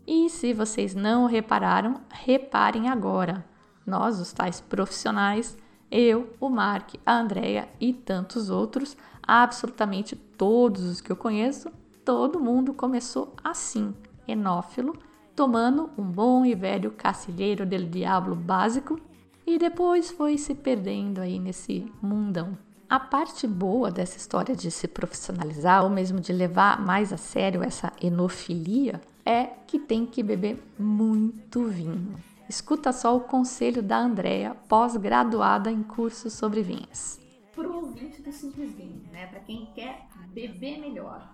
E 0.07 0.31
se 0.31 0.53
vocês 0.53 0.95
não 0.95 1.27
repararam, 1.27 2.01
reparem 2.11 2.89
agora. 2.89 3.45
Nós, 3.85 4.21
os 4.21 4.33
tais 4.33 4.61
profissionais, 4.61 5.57
eu, 5.91 6.33
o 6.41 6.49
Mark, 6.49 6.95
a 7.05 7.19
Andrea 7.19 7.69
e 7.81 7.93
tantos 7.93 8.49
outros, 8.49 8.97
absolutamente 9.23 10.15
todos 10.15 10.85
os 10.85 11.01
que 11.01 11.11
eu 11.11 11.17
conheço, 11.17 11.71
todo 12.05 12.39
mundo 12.39 12.73
começou 12.73 13.35
assim, 13.43 13.93
enófilo, 14.29 14.97
tomando 15.35 15.91
um 15.99 16.05
bom 16.05 16.45
e 16.45 16.55
velho 16.55 16.93
cacilheiro 16.93 17.67
del 17.67 17.89
diablo 17.89 18.35
básico 18.35 19.01
e 19.47 19.59
depois 19.59 20.11
foi 20.11 20.39
se 20.39 20.55
perdendo 20.55 21.21
aí 21.21 21.39
nesse 21.39 21.93
mundão. 22.01 22.57
A 22.89 23.01
parte 23.01 23.47
boa 23.47 23.91
dessa 23.91 24.17
história 24.17 24.55
de 24.55 24.71
se 24.71 24.87
profissionalizar 24.87 25.83
ou 25.83 25.91
mesmo 25.91 26.21
de 26.21 26.33
levar 26.33 26.81
mais 26.81 27.13
a 27.13 27.17
sério 27.17 27.63
essa 27.63 27.93
enofilia 28.01 29.01
é 29.27 29.47
que 29.67 29.79
tem 29.79 30.07
que 30.07 30.23
beber 30.23 30.63
muito 30.79 31.65
vinho. 31.67 32.15
Escuta 32.49 32.93
só 32.93 33.17
o 33.17 33.23
conselho 33.23 33.83
da 33.83 33.99
Andrea, 33.99 34.55
pós-graduada 34.69 35.69
em 35.69 35.83
cursos 35.83 36.33
sobre 36.33 36.63
vinhos. 36.63 37.19
Para 37.53 37.69
o 37.69 37.87
ouvinte 37.87 38.23
do 38.23 38.31
Simples 38.31 38.73
Vinho, 38.73 39.03
né? 39.11 39.27
Para 39.27 39.41
quem 39.41 39.67
quer 39.75 40.07
beber 40.33 40.79
melhor, 40.79 41.29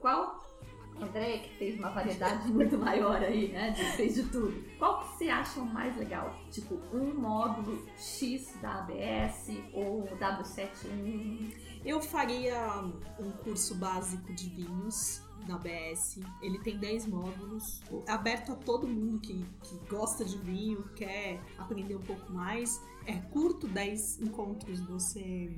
qual 0.00 0.44
André, 1.00 1.38
que 1.38 1.56
fez 1.56 1.78
uma 1.78 1.90
variedade 1.90 2.46
muito 2.52 2.78
maior 2.78 3.22
aí, 3.22 3.48
né? 3.48 3.70
De, 3.70 3.84
fez 3.96 4.14
de 4.14 4.24
tudo. 4.24 4.64
Qual 4.78 5.00
que 5.00 5.08
você 5.16 5.28
acha 5.28 5.60
o 5.60 5.66
mais 5.66 5.96
legal? 5.96 6.34
Tipo, 6.50 6.80
um 6.92 7.14
módulo 7.14 7.84
X 7.96 8.56
da 8.60 8.80
ABS 8.80 9.50
ou 9.72 10.04
W71? 10.18 11.54
Eu 11.84 12.00
faria 12.00 12.82
um 13.18 13.30
curso 13.42 13.74
básico 13.76 14.32
de 14.34 14.48
vinhos 14.48 15.23
na 15.46 15.56
ABS. 15.56 16.18
Ele 16.40 16.58
tem 16.60 16.78
10 16.78 17.06
módulos, 17.06 17.82
aberto 18.06 18.52
a 18.52 18.56
todo 18.56 18.86
mundo 18.86 19.20
que, 19.20 19.44
que 19.62 19.76
gosta 19.88 20.24
de 20.24 20.38
vinho, 20.38 20.82
quer 20.94 21.40
aprender 21.58 21.96
um 21.96 22.02
pouco 22.02 22.32
mais. 22.32 22.80
É 23.06 23.14
curto, 23.14 23.68
10 23.68 24.22
encontros 24.22 24.80
você 24.80 25.50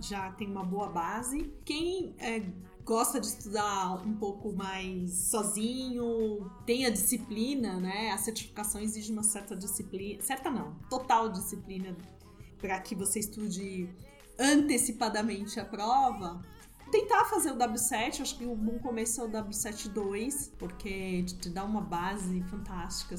já 0.00 0.32
tem 0.32 0.50
uma 0.50 0.64
boa 0.64 0.88
base. 0.88 1.52
Quem 1.64 2.14
é, 2.18 2.42
gosta 2.84 3.20
de 3.20 3.26
estudar 3.26 3.94
um 4.06 4.14
pouco 4.14 4.52
mais 4.52 5.12
sozinho, 5.30 6.50
tem 6.66 6.86
a 6.86 6.90
disciplina, 6.90 7.78
né? 7.78 8.10
A 8.10 8.18
certificação 8.18 8.80
exige 8.80 9.12
uma 9.12 9.22
certa 9.22 9.56
disciplina, 9.56 10.20
certa 10.22 10.50
não, 10.50 10.74
total 10.90 11.28
disciplina 11.30 11.96
para 12.58 12.78
que 12.80 12.94
você 12.94 13.20
estude 13.20 13.88
antecipadamente 14.38 15.58
a 15.60 15.64
prova. 15.64 16.42
Tentar 16.92 17.24
fazer 17.24 17.50
o 17.52 17.56
W7, 17.56 18.20
acho 18.20 18.36
que 18.36 18.44
o 18.44 18.54
bom 18.54 18.78
começo 18.78 19.18
é 19.22 19.24
o 19.24 19.28
W7 19.30 19.88
2, 19.88 20.52
porque 20.58 21.22
te 21.24 21.48
dá 21.48 21.64
uma 21.64 21.80
base 21.80 22.42
fantástica 22.50 23.16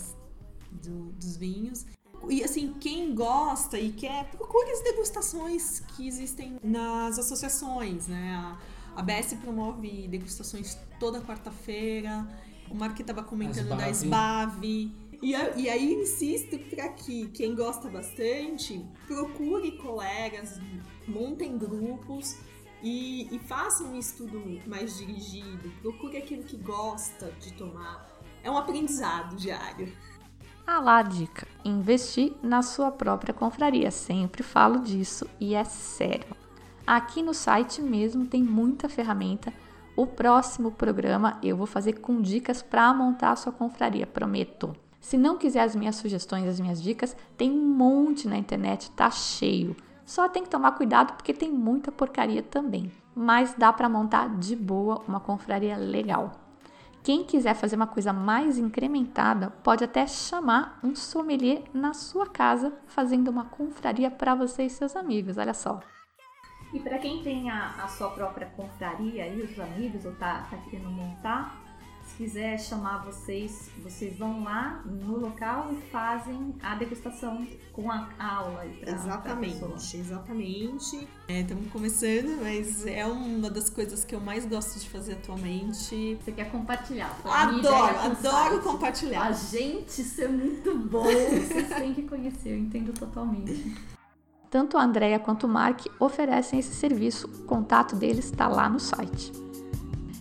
do- 0.72 1.12
dos 1.14 1.36
vinhos. 1.36 1.86
E 2.30 2.44
assim, 2.44 2.74
quem 2.80 3.16
gosta 3.16 3.80
e 3.80 3.92
quer, 3.92 4.30
procure 4.30 4.70
as 4.70 4.82
degustações 4.84 5.80
que 5.80 6.08
existem 6.08 6.58
nas 6.64 7.18
associações, 7.18 8.08
né? 8.08 8.36
A, 8.96 9.00
a 9.00 9.02
BS 9.02 9.34
promove 9.42 10.08
degustações 10.08 10.78
toda 11.00 11.20
quarta-feira. 11.20 12.28
O 12.70 12.76
Mark 12.76 12.98
estava 13.00 13.24
comentando 13.24 13.70
da 13.70 13.90
SBAV. 13.90 14.64
E, 14.66 15.32
e 15.56 15.70
aí 15.70 15.94
insisto 15.96 16.60
para 16.70 16.90
que 16.90 17.28
quem 17.30 17.56
gosta 17.56 17.90
bastante 17.90 18.86
procure 19.08 19.72
colegas, 19.78 20.60
montem 21.08 21.58
grupos 21.58 22.38
e, 22.84 23.34
e 23.34 23.40
façam 23.40 23.94
um 23.94 23.98
estudo 23.98 24.44
mais 24.68 24.98
dirigido. 24.98 25.72
Procure 25.82 26.18
aquilo 26.18 26.44
que 26.44 26.58
gosta 26.58 27.32
de 27.40 27.54
tomar. 27.54 28.08
É 28.44 28.52
um 28.52 28.58
aprendizado 28.58 29.36
diário. 29.38 29.92
Ah 30.68 30.80
lá 30.80 31.02
dica: 31.02 31.48
investir 31.64 32.34
na 32.44 32.62
sua 32.62 32.92
própria 32.92 33.34
confraria. 33.34 33.90
Sempre 33.90 34.44
falo 34.44 34.80
disso 34.80 35.28
e 35.40 35.56
é 35.56 35.64
sério. 35.64 36.36
Aqui 36.86 37.24
no 37.24 37.34
site 37.34 37.82
mesmo 37.82 38.26
tem 38.28 38.44
muita 38.44 38.90
ferramenta. 38.90 39.54
O 39.96 40.06
próximo 40.06 40.72
programa 40.72 41.40
eu 41.42 41.56
vou 41.56 41.68
fazer 41.68 41.94
com 41.94 42.22
dicas 42.22 42.62
para 42.62 42.94
montar 42.94 43.32
a 43.32 43.36
sua 43.36 43.54
confraria, 43.54 44.06
prometo. 44.06 44.76
Se 45.00 45.18
não 45.18 45.38
quiser 45.38 45.62
as 45.62 45.76
minhas 45.76 45.98
sugestões, 45.98 46.48
as 46.48 46.60
minhas 46.60 46.82
dicas, 46.82 47.16
tem 47.38 47.52
um 47.52 47.76
monte 47.76 48.28
na 48.28 48.38
internet, 48.38 48.90
tá 48.92 49.12
cheio. 49.12 49.76
Só 50.06 50.28
tem 50.28 50.44
que 50.44 50.50
tomar 50.50 50.74
cuidado 50.74 51.14
porque 51.14 51.34
tem 51.34 51.52
muita 51.52 51.92
porcaria 51.92 52.44
também. 52.44 52.92
Mas 53.16 53.54
dá 53.56 53.72
para 53.72 53.90
montar 53.90 54.30
de 54.38 54.56
boa 54.56 55.02
uma 55.08 55.20
confraria 55.20 55.78
legal. 55.78 56.32
Quem 57.04 57.26
quiser 57.26 57.54
fazer 57.54 57.76
uma 57.76 57.88
coisa 57.88 58.14
mais 58.14 58.58
incrementada, 58.58 59.50
pode 59.62 59.84
até 59.84 60.08
chamar 60.08 60.80
um 60.82 60.96
sommelier 60.96 61.64
na 61.74 61.94
sua 61.94 62.26
casa, 62.26 62.74
fazendo 62.88 63.28
uma 63.28 63.44
confraria 63.44 64.10
para 64.10 64.34
você 64.34 64.64
e 64.64 64.70
seus 64.70 64.96
amigos. 64.96 65.38
Olha 65.38 65.54
só. 65.54 65.82
E 66.74 66.80
para 66.80 66.98
quem 66.98 67.22
tem 67.22 67.52
a, 67.52 67.84
a 67.84 67.88
sua 67.88 68.10
própria 68.10 68.48
confraria 68.48 69.28
e 69.28 69.42
os 69.42 69.60
amigos, 69.60 70.06
ou 70.06 70.16
tá, 70.16 70.48
tá 70.50 70.58
querendo 70.70 70.90
montar, 70.90 71.63
quiser 72.18 72.60
chamar 72.60 73.04
vocês, 73.06 73.70
vocês 73.84 74.18
vão 74.18 74.44
lá 74.44 74.82
no 74.86 75.18
local 75.18 75.72
e 75.72 75.76
fazem 75.92 76.56
a 76.62 76.76
degustação 76.76 77.46
com 77.72 77.92
a 77.92 78.08
aula 78.20 78.66
pra, 78.80 79.18
pra 79.18 79.36
pessoa. 79.36 79.74
Exatamente, 79.76 79.98
exatamente. 79.98 81.08
Estamos 81.28 81.72
começando, 81.72 82.42
mas 82.42 82.86
é 82.86 83.06
uma 83.06 83.50
das 83.50 83.70
coisas 83.70 84.06
que 84.06 84.14
eu 84.14 84.20
mais 84.20 84.46
gosto 84.46 84.80
de 84.80 84.90
fazer 84.90 85.14
atualmente. 85.14 86.18
Você 86.24 86.32
quer 86.32 86.52
compartilhar? 86.52 87.18
Adoro, 87.26 87.96
o 87.96 88.00
adoro 88.00 88.22
site. 88.22 88.64
compartilhar. 88.64 89.24
A 89.24 89.32
gente, 89.32 90.02
isso 90.02 90.22
é 90.22 90.28
muito 90.28 90.78
bom. 90.78 91.04
Vocês 91.04 91.70
têm 91.70 91.94
que 91.94 92.04
conhecer, 92.04 92.52
eu 92.52 92.58
entendo 92.58 92.94
totalmente. 92.94 93.76
Tanto 94.50 94.78
a 94.78 94.84
Andrea 94.84 95.18
quanto 95.18 95.48
o 95.48 95.50
Mark 95.50 95.88
oferecem 96.00 96.60
esse 96.60 96.76
serviço. 96.76 97.28
O 97.28 97.46
contato 97.46 97.96
deles 97.96 98.26
está 98.26 98.48
lá 98.48 98.70
no 98.70 98.80
site. 98.80 99.32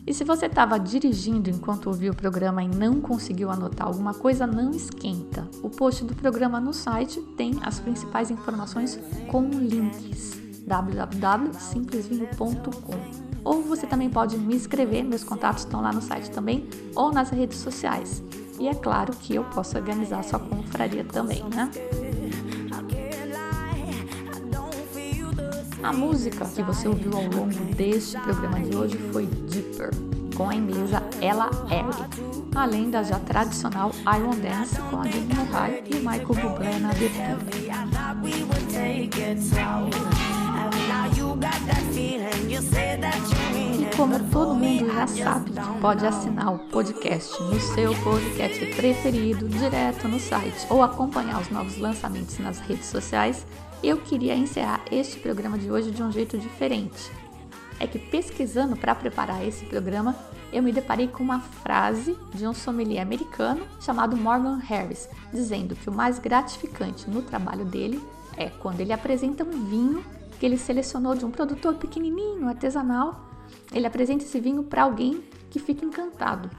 E 0.05 0.13
se 0.13 0.25
você 0.25 0.47
estava 0.47 0.79
dirigindo 0.79 1.49
enquanto 1.49 1.87
ouviu 1.87 2.13
o 2.13 2.17
programa 2.17 2.63
e 2.63 2.69
não 2.69 3.01
conseguiu 3.01 3.51
anotar 3.51 3.87
alguma 3.87 4.13
coisa, 4.13 4.47
não 4.47 4.73
esquenta. 4.73 5.49
O 5.63 5.71
post 5.71 6.05
do 6.05 6.15
programa 6.15 6.61
no 6.61 6.73
site 6.73 7.21
tem 7.37 7.59
as 7.63 7.79
principais 7.79 8.31
informações 8.31 8.99
com 9.29 9.49
links 9.49 10.33
www.simplesvinho.com. 10.67 13.23
Ou 13.45 13.63
você 13.63 13.87
também 13.87 14.11
pode 14.11 14.37
me 14.39 14.57
escrever, 14.57 15.03
meus 15.03 15.25
contatos 15.25 15.65
estão 15.65 15.81
lá 15.81 15.93
no 15.93 16.03
site 16.03 16.31
também, 16.31 16.69
ou 16.95 17.13
nas 17.13 17.31
redes 17.31 17.59
sociais. 17.59 18.23
E 18.59 18.69
é 18.69 18.75
claro 18.75 19.13
que 19.17 19.35
eu 19.35 19.45
posso 19.45 19.77
organizar 19.77 20.21
a 20.21 20.23
sua 20.23 20.39
confraria 20.39 21.05
também, 21.05 21.43
né? 21.45 21.71
A 25.83 25.93
música 25.93 26.45
que 26.45 26.63
você 26.63 26.87
ouviu 26.87 27.13
ao 27.13 27.25
longo 27.25 27.75
deste 27.75 28.17
programa 28.21 28.61
de 28.61 28.77
hoje 28.77 28.97
foi 29.13 29.27
Com 30.37 30.49
a 30.49 30.55
inglesa 30.55 31.03
Ella 31.21 31.51
Airy, 31.71 32.33
além 32.55 32.91
da 32.91 33.03
já 33.03 33.19
tradicional 33.19 33.91
I 34.07 34.21
Won't 34.21 34.41
Dance 34.41 34.81
com 34.91 35.01
a 35.01 35.03
Demi 35.03 35.35
High 35.51 35.85
e 35.87 35.95
Michael 35.97 36.27
Bublé 36.27 36.79
na 36.79 36.91
abertura. 36.91 37.39
E 43.55 43.97
como 43.97 44.19
todo 44.31 44.55
mundo 44.55 44.93
já 44.93 45.07
sabe, 45.07 45.53
pode 45.81 46.07
assinar 46.07 46.55
o 46.55 46.59
podcast 46.59 47.43
no 47.43 47.61
seu 47.61 47.95
podcast 48.03 48.67
preferido, 48.75 49.49
direto 49.49 50.09
no 50.09 50.19
site, 50.19 50.67
ou 50.71 50.83
acompanhar 50.83 51.41
os 51.41 51.51
novos 51.51 51.79
lançamentos 51.79 52.39
nas 52.39 52.59
redes 52.61 52.87
sociais, 52.87 53.47
eu 53.83 53.99
queria 53.99 54.35
encerrar 54.35 54.81
este 54.91 55.19
programa 55.19 55.59
de 55.59 55.71
hoje 55.71 55.91
de 55.91 56.03
um 56.03 56.13
jeito 56.13 56.39
diferente. 56.39 57.11
É 57.79 57.87
que 57.87 57.99
pesquisando 57.99 58.77
para 58.77 58.95
preparar 58.95 59.47
esse 59.47 59.65
programa, 59.67 60.17
eu 60.53 60.63
me 60.63 60.73
deparei 60.73 61.09
com 61.09 61.23
uma 61.23 61.41
frase 61.41 62.17
de 62.35 62.47
um 62.47 62.53
sommelier 62.53 63.03
americano 63.03 63.67
chamado 63.81 64.17
Morgan 64.17 64.57
Harris, 64.57 65.09
dizendo 65.33 65.75
que 65.75 65.89
o 65.89 65.93
mais 65.93 66.19
gratificante 66.19 67.09
no 67.09 67.23
trabalho 67.23 67.65
dele 67.65 68.03
é 68.37 68.49
quando 68.49 68.81
ele 68.81 68.93
apresenta 68.93 69.45
um 69.45 69.65
vinho 69.65 70.05
que 70.39 70.47
ele 70.47 70.59
selecionou 70.59 71.15
de 71.15 71.25
um 71.25 71.31
produtor 71.31 71.75
pequenininho, 71.75 72.49
artesanal. 72.49 73.31
Ele 73.73 73.87
apresenta 73.87 74.25
esse 74.25 74.41
vinho 74.41 74.63
para 74.63 74.83
alguém 74.83 75.23
que 75.51 75.59
fica 75.59 75.85
encantado. 75.85 76.51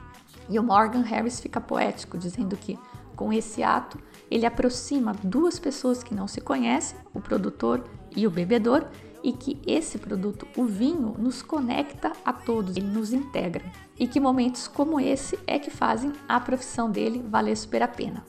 E 0.48 0.58
o 0.58 0.62
Morgan 0.62 1.02
Harris 1.02 1.40
fica 1.40 1.60
poético, 1.60 2.18
dizendo 2.18 2.56
que 2.56 2.78
com 3.14 3.32
esse 3.32 3.62
ato 3.62 3.98
ele 4.30 4.46
aproxima 4.46 5.14
duas 5.22 5.58
pessoas 5.58 6.02
que 6.02 6.14
não 6.14 6.26
se 6.26 6.40
conhecem, 6.40 6.98
o 7.12 7.20
produtor 7.20 7.84
e 8.16 8.26
o 8.26 8.30
bebedor, 8.30 8.86
e 9.24 9.32
que 9.32 9.58
esse 9.66 9.98
produto, 9.98 10.46
o 10.54 10.66
vinho, 10.66 11.16
nos 11.18 11.40
conecta 11.40 12.12
a 12.22 12.32
todos, 12.32 12.76
ele 12.76 12.86
nos 12.86 13.10
integra. 13.10 13.64
E 13.98 14.06
que 14.06 14.20
momentos 14.20 14.68
como 14.68 15.00
esse 15.00 15.38
é 15.46 15.58
que 15.58 15.70
fazem 15.70 16.12
a 16.28 16.38
profissão 16.38 16.90
dele 16.90 17.24
valer 17.26 17.56
super 17.56 17.82
a 17.82 17.88
pena. 17.88 18.22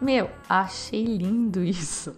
Meu, 0.00 0.28
achei 0.48 1.04
lindo 1.04 1.62
isso. 1.62 2.16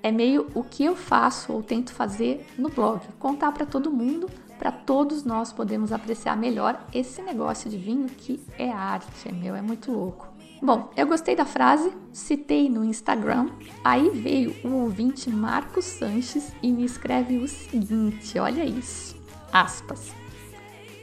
É 0.00 0.12
meio 0.12 0.46
o 0.54 0.62
que 0.62 0.84
eu 0.84 0.94
faço 0.94 1.52
ou 1.52 1.60
tento 1.60 1.92
fazer 1.92 2.46
no 2.56 2.68
blog, 2.68 3.00
contar 3.18 3.50
para 3.50 3.66
todo 3.66 3.90
mundo, 3.90 4.30
para 4.56 4.70
todos 4.70 5.24
nós 5.24 5.52
podermos 5.52 5.90
apreciar 5.90 6.36
melhor 6.36 6.86
esse 6.94 7.20
negócio 7.22 7.68
de 7.68 7.76
vinho 7.76 8.06
que 8.06 8.40
é 8.56 8.70
arte, 8.70 9.32
meu, 9.32 9.56
é 9.56 9.62
muito 9.62 9.90
louco. 9.90 10.37
Bom, 10.60 10.90
eu 10.96 11.06
gostei 11.06 11.36
da 11.36 11.44
frase, 11.44 11.92
citei 12.12 12.68
no 12.68 12.84
Instagram, 12.84 13.48
aí 13.84 14.10
veio 14.10 14.56
o 14.64 14.82
ouvinte 14.82 15.30
Marcos 15.30 15.84
Sanches 15.84 16.52
e 16.60 16.72
me 16.72 16.84
escreve 16.84 17.38
o 17.38 17.46
seguinte, 17.46 18.36
olha 18.40 18.64
isso, 18.64 19.16
aspas. 19.52 20.12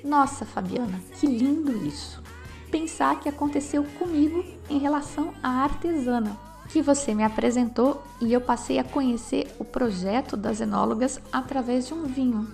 Nossa, 0.04 0.44
Fabiana, 0.46 1.00
que 1.14 1.26
lindo 1.26 1.88
isso. 1.88 2.22
Pensar 2.70 3.18
que 3.22 3.30
aconteceu 3.30 3.86
comigo 3.98 4.44
em 4.70 4.78
relação 4.78 5.34
à 5.42 5.64
artesana, 5.64 6.38
que 6.68 6.82
você 6.82 7.16
me 7.16 7.24
apresentou 7.24 8.04
e 8.20 8.34
eu 8.34 8.42
passei 8.42 8.78
a 8.78 8.84
conhecer 8.84 9.56
o 9.58 9.64
projeto 9.64 10.36
das 10.36 10.60
enólogas 10.60 11.22
através 11.32 11.88
de 11.88 11.94
um 11.94 12.04
vinho. 12.04 12.46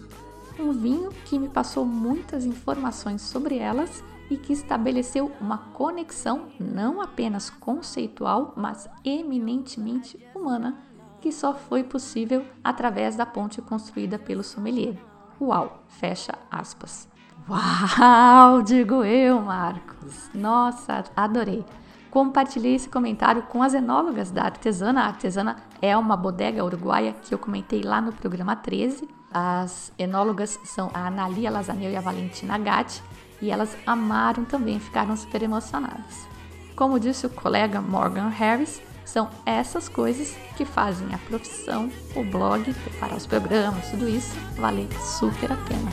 Um 0.59 0.71
vinho 0.71 1.09
que 1.25 1.39
me 1.39 1.49
passou 1.49 1.83
muitas 1.83 2.45
informações 2.45 3.23
sobre 3.23 3.57
elas 3.57 4.03
e 4.32 4.38
que 4.38 4.54
estabeleceu 4.54 5.30
uma 5.41 5.58
conexão 5.58 6.48
não 6.58 7.02
apenas 7.02 7.50
conceitual, 7.50 8.54
mas 8.56 8.89
eminentemente 9.04 10.17
humana, 10.34 10.78
que 11.20 11.34
só 11.34 11.54
foi 11.54 11.84
possível 11.84 12.46
através 12.63 13.17
da 13.17 13.26
ponte 13.26 13.62
construída 13.62 14.17
pelo 14.17 14.41
sommelier. 14.41 14.96
Uau! 15.39 15.84
Fecha 15.89 16.32
aspas. 16.50 17.10
Uau! 17.50 18.62
Digo 18.63 19.04
eu, 19.04 19.41
Marcos. 19.41 20.30
Nossa, 20.34 21.04
adorei. 21.13 21.65
Compartilhei 22.10 22.76
esse 22.76 22.88
comentário 22.88 23.44
com 23.44 23.62
as 23.62 23.74
enólogas 23.74 24.32
da 24.32 24.44
Artesana. 24.44 25.02
A 25.02 25.08
Artesana 25.08 25.58
é 25.82 25.96
uma 25.98 26.15
bodega 26.15 26.63
uruguaia 26.63 27.13
que 27.22 27.34
eu 27.34 27.38
comentei 27.38 27.82
lá 27.82 28.00
no 28.00 28.13
programa 28.13 28.56
13. 28.56 29.10
As 29.34 29.91
enólogas 30.00 30.58
são 30.63 30.89
a 30.94 31.08
Analia 31.08 31.52
Lazaneu 31.52 31.91
e 31.91 31.98
a 31.98 32.02
Valentina 32.02 32.58
Gatti 32.58 33.04
e 33.41 33.49
elas 33.49 33.75
amaram 33.86 34.45
também, 34.45 34.80
ficaram 34.80 35.15
super 35.15 35.41
emocionadas. 35.41 36.27
Como 36.75 36.99
disse 36.99 37.25
o 37.25 37.30
colega 37.30 37.82
Morgan 37.82 38.30
Harris, 38.30 38.82
são 39.04 39.30
essas 39.45 39.89
coisas 39.89 40.36
que 40.56 40.63
fazem 40.63 41.13
a 41.13 41.17
profissão, 41.17 41.91
o 42.15 42.23
blog, 42.23 42.73
preparar 42.73 43.17
os 43.17 43.25
programas, 43.25 43.89
tudo 43.89 44.08
isso 44.08 44.34
valer 44.56 44.88
super 45.01 45.51
a 45.51 45.58
pena. 45.58 45.91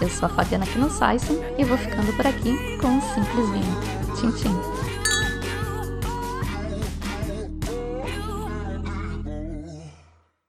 Eu 0.00 0.08
sou 0.08 0.26
a 0.26 0.28
Fabiana 0.28 0.64
aqui 0.64 0.78
no 0.78 0.90
Saisen 0.90 1.38
e 1.58 1.64
vou 1.64 1.78
ficando 1.78 2.12
por 2.16 2.26
aqui 2.26 2.56
com 2.78 2.88
um 2.88 3.00
simples 3.00 3.50
vinho. 3.50 4.16
Tchim, 4.16 4.30
tchim. 4.32 4.71